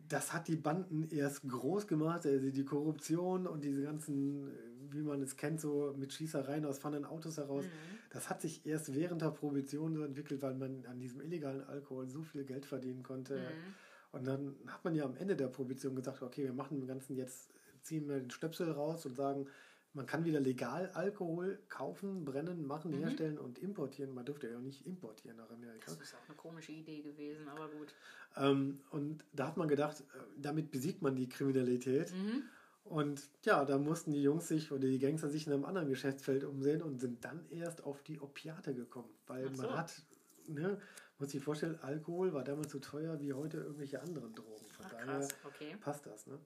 das 0.08 0.34
hat 0.34 0.48
die 0.48 0.56
Banden 0.56 1.10
erst 1.10 1.48
groß 1.48 1.88
gemacht, 1.88 2.26
also 2.26 2.50
die 2.50 2.66
Korruption 2.66 3.48
und 3.48 3.64
diese 3.64 3.84
ganzen, 3.84 4.52
wie 4.90 5.02
man 5.02 5.22
es 5.22 5.36
kennt, 5.36 5.60
so 5.60 5.94
mit 5.98 6.14
Schießereien 6.14 6.66
aus 6.66 6.80
fahrenden 6.80 7.06
Autos 7.06 7.38
heraus, 7.38 7.66
mhm. 7.66 7.98
das 8.10 8.30
hat 8.30 8.42
sich 8.42 8.66
erst 8.66 8.94
während 8.94 9.22
der 9.22 9.32
Prohibition 9.32 9.94
so 9.94 10.04
entwickelt, 10.04 10.42
weil 10.42 10.56
man 10.56 10.86
an 10.86 11.00
diesem 11.00 11.22
illegalen 11.22 11.64
Alkohol 11.64 12.08
so 12.08 12.24
viel 12.24 12.44
Geld 12.44 12.66
verdienen 12.66 13.04
konnte. 13.04 13.38
Mhm. 13.38 13.74
Und 14.12 14.28
dann 14.28 14.56
hat 14.68 14.84
man 14.84 14.94
ja 14.96 15.06
am 15.06 15.16
Ende 15.16 15.36
der 15.36 15.48
Prohibition 15.48 15.96
gesagt, 15.96 16.22
okay, 16.22 16.44
wir 16.44 16.54
machen 16.54 16.76
dem 16.76 16.88
Ganzen 16.88 17.16
jetzt, 17.16 17.50
ziehen 17.82 18.08
wir 18.10 18.20
den 18.20 18.32
Stöpsel 18.32 18.70
raus 18.72 19.06
und 19.06 19.16
sagen, 19.16 19.48
man 19.94 20.06
kann 20.06 20.24
wieder 20.24 20.40
legal 20.40 20.90
Alkohol 20.94 21.60
kaufen, 21.68 22.24
brennen, 22.24 22.66
machen, 22.66 22.92
mhm. 22.92 23.00
herstellen 23.00 23.38
und 23.38 23.60
importieren. 23.60 24.14
Man 24.14 24.26
dürfte 24.26 24.50
ja 24.50 24.58
auch 24.58 24.62
nicht 24.62 24.86
importieren 24.86 25.38
nach 25.38 25.50
Amerika. 25.50 25.92
Das 25.92 26.00
ist 26.00 26.16
auch 26.16 26.28
eine 26.28 26.38
komische 26.38 26.72
Idee 26.72 27.02
gewesen, 27.02 27.48
aber 27.50 27.68
gut. 27.68 27.94
Ähm, 28.38 28.80
und 28.92 29.26
da 29.34 29.48
hat 29.48 29.58
man 29.58 29.68
gedacht, 29.68 30.02
äh, 30.02 30.20
damit 30.38 30.72
besiegt 30.72 31.02
man 31.02 31.16
die 31.16 31.28
Kriminalität. 31.28 32.14
Mhm. 32.14 32.44
Und 32.84 33.30
ja, 33.44 33.64
da 33.66 33.78
mussten 33.78 34.12
die 34.12 34.24
Jungs 34.24 34.48
sich 34.48 34.72
oder 34.72 34.88
die 34.88 35.00
Gangster 35.00 35.30
sich 35.30 35.46
in 35.46 35.54
einem 35.54 35.66
anderen 35.66 35.90
Geschäftsfeld 35.90 36.44
umsehen 36.44 36.82
und 36.82 37.00
sind 37.00 37.24
dann 37.24 37.46
erst 37.50 37.84
auf 37.84 38.02
die 38.04 38.20
Opiate 38.20 38.74
gekommen. 38.74 39.10
Weil 39.28 39.54
so. 39.54 39.64
man 39.64 39.78
hat, 39.78 40.02
ne, 40.48 40.80
muss 41.20 41.32
sich 41.32 41.44
vorstellen, 41.44 41.78
Alkohol 41.82 42.34
war 42.34 42.44
damals 42.44 42.72
so 42.72 42.80
teuer 42.80 43.20
wie 43.20 43.34
heute 43.34 43.58
irgendwelche 43.58 44.02
anderen 44.02 44.34
Drogen. 44.34 44.66
Von 44.72 44.86
Ach, 44.88 44.92
daher 44.92 45.28
okay. 45.46 45.76
passt 45.80 46.06
das. 46.06 46.26
Ne? 46.28 46.40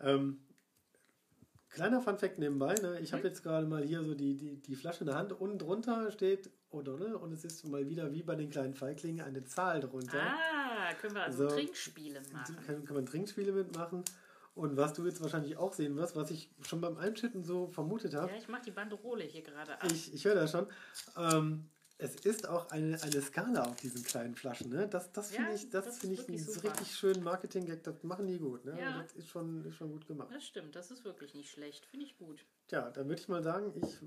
Ähm, 0.00 0.40
Kleiner 1.70 2.00
Funfact 2.00 2.38
nebenbei, 2.38 2.74
ne? 2.74 2.98
ich 3.00 3.12
mhm. 3.12 3.16
habe 3.16 3.28
jetzt 3.28 3.42
gerade 3.42 3.66
mal 3.66 3.82
hier 3.82 4.02
so 4.02 4.14
die, 4.14 4.36
die, 4.36 4.56
die 4.56 4.74
Flasche 4.74 5.00
in 5.00 5.06
der 5.06 5.16
Hand. 5.16 5.32
Unten 5.32 5.58
drunter 5.58 6.10
steht 6.10 6.50
O'Donnell 6.72 7.12
und 7.12 7.32
es 7.32 7.44
ist 7.44 7.64
mal 7.66 7.88
wieder 7.88 8.12
wie 8.12 8.22
bei 8.22 8.34
den 8.34 8.50
kleinen 8.50 8.74
Feiglingen 8.74 9.24
eine 9.24 9.44
Zahl 9.44 9.80
drunter. 9.80 10.20
Ah, 10.20 10.94
können 10.94 11.14
wir 11.14 11.24
also, 11.24 11.44
also 11.44 11.56
Trinkspiele 11.56 12.20
machen. 12.32 12.56
Kann, 12.66 12.84
kann 12.84 12.96
man 12.96 13.06
Trinkspiele 13.06 13.52
mitmachen. 13.52 14.04
Und 14.54 14.76
was 14.76 14.92
du 14.92 15.06
jetzt 15.06 15.20
wahrscheinlich 15.22 15.56
auch 15.56 15.72
sehen 15.72 15.96
wirst, 15.96 16.16
was 16.16 16.32
ich 16.32 16.50
schon 16.62 16.80
beim 16.80 16.96
Einschütten 16.96 17.44
so 17.44 17.68
vermutet 17.68 18.14
habe. 18.14 18.32
Ja, 18.32 18.38
ich 18.38 18.48
mache 18.48 18.62
die 18.62 18.72
Banderole 18.72 19.22
hier 19.22 19.42
gerade 19.42 19.74
ab. 19.74 19.84
Ich, 19.92 20.12
ich 20.12 20.24
höre 20.24 20.34
das 20.34 20.50
schon. 20.50 20.66
Ähm, 21.16 21.68
es 21.98 22.14
ist 22.24 22.48
auch 22.48 22.70
eine, 22.70 23.00
eine 23.02 23.20
Skala 23.20 23.64
auf 23.64 23.76
diesen 23.76 24.02
kleinen 24.04 24.34
Flaschen. 24.34 24.70
Ne? 24.70 24.88
Das, 24.88 25.12
das 25.12 25.30
finde 25.30 25.50
ja, 25.50 25.54
ich, 25.54 25.68
das 25.68 25.84
das 25.84 25.98
find 25.98 26.12
ich 26.12 26.28
einen 26.28 26.38
super. 26.38 26.70
richtig 26.70 26.94
schönen 26.94 27.24
Marketing-Gag. 27.24 27.82
Das 27.82 28.02
machen 28.04 28.26
die 28.26 28.38
gut. 28.38 28.64
Ne? 28.64 28.78
Ja. 28.80 29.02
Das 29.02 29.12
ist 29.12 29.28
schon, 29.28 29.64
ist 29.64 29.76
schon 29.76 29.90
gut 29.90 30.06
gemacht. 30.06 30.28
Das 30.32 30.44
stimmt, 30.44 30.76
das 30.76 30.90
ist 30.90 31.04
wirklich 31.04 31.34
nicht 31.34 31.50
schlecht. 31.50 31.86
Finde 31.86 32.06
ich 32.06 32.16
gut. 32.16 32.44
Ja, 32.70 32.90
dann 32.90 33.08
würde 33.08 33.20
ich 33.20 33.28
mal 33.28 33.42
sagen, 33.42 33.72
ich 33.74 33.98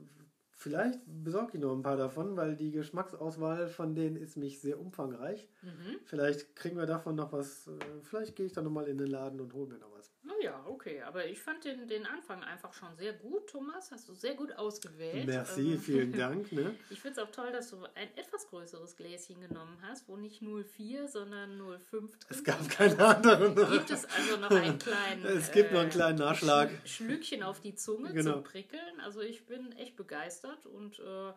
Vielleicht 0.62 0.99
besorge 1.08 1.58
ich 1.58 1.60
noch 1.60 1.75
ein 1.75 1.82
paar 1.82 1.97
davon, 1.97 2.38
weil 2.38 2.56
die 2.56 2.69
Geschmacksauswahl 2.69 3.67
von 3.67 3.95
denen 3.95 4.15
ist 4.15 4.38
mich 4.38 4.62
sehr 4.62 4.80
umfangreich. 4.80 5.49
Mhm. 5.63 5.97
Vielleicht 6.06 6.56
kriegen 6.56 6.77
wir 6.77 6.86
davon 6.86 7.15
noch 7.15 7.32
was. 7.32 7.65
Äh, 7.65 7.71
vielleicht 8.04 8.36
gehe 8.36 8.45
ich 8.45 8.54
dann 8.54 8.65
nochmal 8.65 8.88
in 8.88 8.99
den 8.99 9.08
Laden 9.08 9.41
und 9.41 9.56
hole 9.56 9.65
mir 9.65 9.80
noch 9.80 9.91
was. 9.93 10.00
Naja, 10.23 10.63
okay. 10.67 11.01
Aber 11.01 11.25
ich 11.25 11.39
fand 11.39 11.65
den, 11.65 11.88
den 11.88 12.05
Anfang 12.05 12.43
einfach 12.43 12.73
schon 12.73 12.95
sehr 12.95 13.13
gut, 13.13 13.49
Thomas. 13.49 13.91
Hast 13.91 14.07
du 14.07 14.13
sehr 14.13 14.36
gut 14.36 14.51
ausgewählt. 14.53 15.25
Merci, 15.25 15.73
ähm, 15.73 15.79
vielen 15.79 16.13
Dank. 16.13 16.51
Ne? 16.51 16.75
ich 16.89 17.01
finde 17.01 17.19
es 17.19 17.27
auch 17.27 17.31
toll, 17.31 17.51
dass 17.51 17.71
du 17.71 17.77
ein 17.95 18.07
etwas 18.15 18.47
größeres 18.49 18.95
Gläschen 18.95 19.41
genommen 19.41 19.77
hast, 19.81 20.07
wo 20.07 20.17
nicht 20.17 20.41
0,4, 20.41 21.07
sondern 21.07 21.60
0,5 21.60 21.89
drin 21.89 22.10
Es 22.29 22.43
gab 22.43 22.69
keine 22.69 22.97
anderen. 23.03 23.55
Gibt 23.55 23.89
es 23.89 24.05
also 24.05 24.38
noch 24.38 24.51
einen 24.51 24.77
kleinen. 24.79 25.25
es 25.25 25.51
gibt 25.51 25.71
äh, 25.71 25.73
noch 25.73 25.81
einen 25.81 25.89
kleinen 25.89 26.19
Nachschlag. 26.19 26.69
Schlückchen 26.86 27.41
auf 27.43 27.60
die 27.60 27.75
Zunge 27.75 28.13
genau. 28.13 28.34
zum 28.34 28.43
Prickeln. 28.43 28.99
Also 29.03 29.21
ich 29.21 29.45
bin 29.45 29.71
echt 29.73 29.95
begeistert 29.95 30.21
begeistert 30.21 30.65
und 30.65 30.99
äh, 30.99 31.34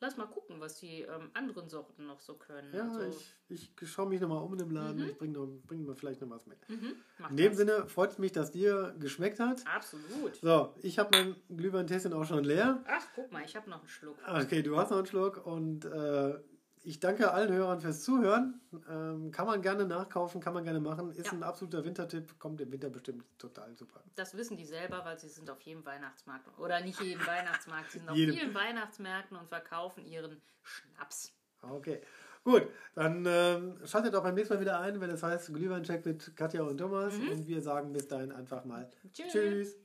lass 0.00 0.16
mal 0.16 0.26
gucken, 0.26 0.60
was 0.60 0.78
die 0.80 1.02
ähm, 1.02 1.30
anderen 1.34 1.68
Sorten 1.68 2.06
noch 2.06 2.20
so 2.20 2.34
können. 2.34 2.72
Ja, 2.74 2.88
also, 2.88 3.18
ich, 3.48 3.72
ich 3.80 3.90
schaue 3.90 4.08
mich 4.08 4.20
nochmal 4.20 4.42
um 4.42 4.52
in 4.52 4.58
dem 4.58 4.70
Laden. 4.70 5.02
Mhm. 5.02 5.08
Ich 5.10 5.18
bringe 5.18 5.46
bring 5.66 5.84
mir 5.84 5.94
vielleicht 5.94 6.20
noch 6.20 6.30
was 6.30 6.46
mit. 6.46 6.58
Mhm, 6.68 6.94
in 7.30 7.36
dem 7.36 7.48
das. 7.48 7.56
Sinne 7.58 7.86
freut 7.88 8.10
es 8.10 8.18
mich, 8.18 8.32
dass 8.32 8.50
dir 8.50 8.94
geschmeckt 8.98 9.40
hat. 9.40 9.64
Absolut. 9.66 10.36
So, 10.36 10.74
ich 10.82 10.98
habe 10.98 11.10
mein 11.12 11.36
Glühwein-Tässchen 11.56 12.12
auch 12.12 12.24
schon 12.24 12.44
leer. 12.44 12.82
Ach, 12.86 13.06
guck 13.14 13.32
mal, 13.32 13.44
ich 13.44 13.56
habe 13.56 13.68
noch 13.70 13.80
einen 13.80 13.88
Schluck. 13.88 14.16
Okay, 14.26 14.62
du 14.62 14.76
hast 14.76 14.90
noch 14.90 14.98
einen 14.98 15.06
Schluck 15.06 15.44
und 15.46 15.84
äh, 15.84 16.38
ich 16.82 17.00
danke 17.00 17.32
allen 17.32 17.52
Hörern 17.52 17.80
fürs 17.80 18.02
Zuhören. 18.02 18.60
Ähm, 18.88 19.30
kann 19.30 19.46
man 19.46 19.62
gerne 19.62 19.86
nachkaufen, 19.86 20.40
kann 20.40 20.54
man 20.54 20.64
gerne 20.64 20.80
machen. 20.80 21.10
Ist 21.12 21.26
ja. 21.26 21.32
ein 21.32 21.42
absoluter 21.42 21.84
Wintertipp, 21.84 22.38
kommt 22.38 22.60
im 22.60 22.72
Winter 22.72 22.90
bestimmt 22.90 23.24
total 23.38 23.76
super. 23.76 24.02
Das 24.14 24.36
wissen 24.36 24.56
die 24.56 24.64
selber, 24.64 25.04
weil 25.04 25.18
sie 25.18 25.28
sind 25.28 25.50
auf 25.50 25.60
jedem 25.60 25.84
Weihnachtsmarkt. 25.84 26.46
Oder 26.58 26.80
nicht 26.80 27.00
jedem 27.00 27.20
Weihnachtsmarkt, 27.26 27.92
sie 27.92 27.98
sind 27.98 28.08
auf 28.08 28.16
vielen 28.16 28.54
Weihnachtsmärkten 28.54 29.36
und 29.36 29.48
verkaufen 29.48 30.04
ihren 30.04 30.40
Schnaps. 30.62 31.32
Okay. 31.62 32.00
Gut, 32.44 32.68
dann 32.94 33.26
ähm, 33.26 33.78
schaltet 33.84 34.14
auch 34.14 34.22
beim 34.22 34.34
nächsten 34.34 34.54
Mal 34.54 34.60
wieder 34.60 34.80
ein, 34.80 35.00
wenn 35.00 35.10
es 35.10 35.22
heißt 35.22 35.52
Glühwein-Check 35.52 36.06
mit 36.06 36.36
Katja 36.36 36.62
und 36.62 36.78
Thomas. 36.78 37.18
Mhm. 37.18 37.30
Und 37.30 37.46
wir 37.46 37.60
sagen 37.60 37.92
bis 37.92 38.08
dahin 38.08 38.32
einfach 38.32 38.64
mal 38.64 38.88
Tschüss. 39.12 39.32
Tschüss. 39.32 39.76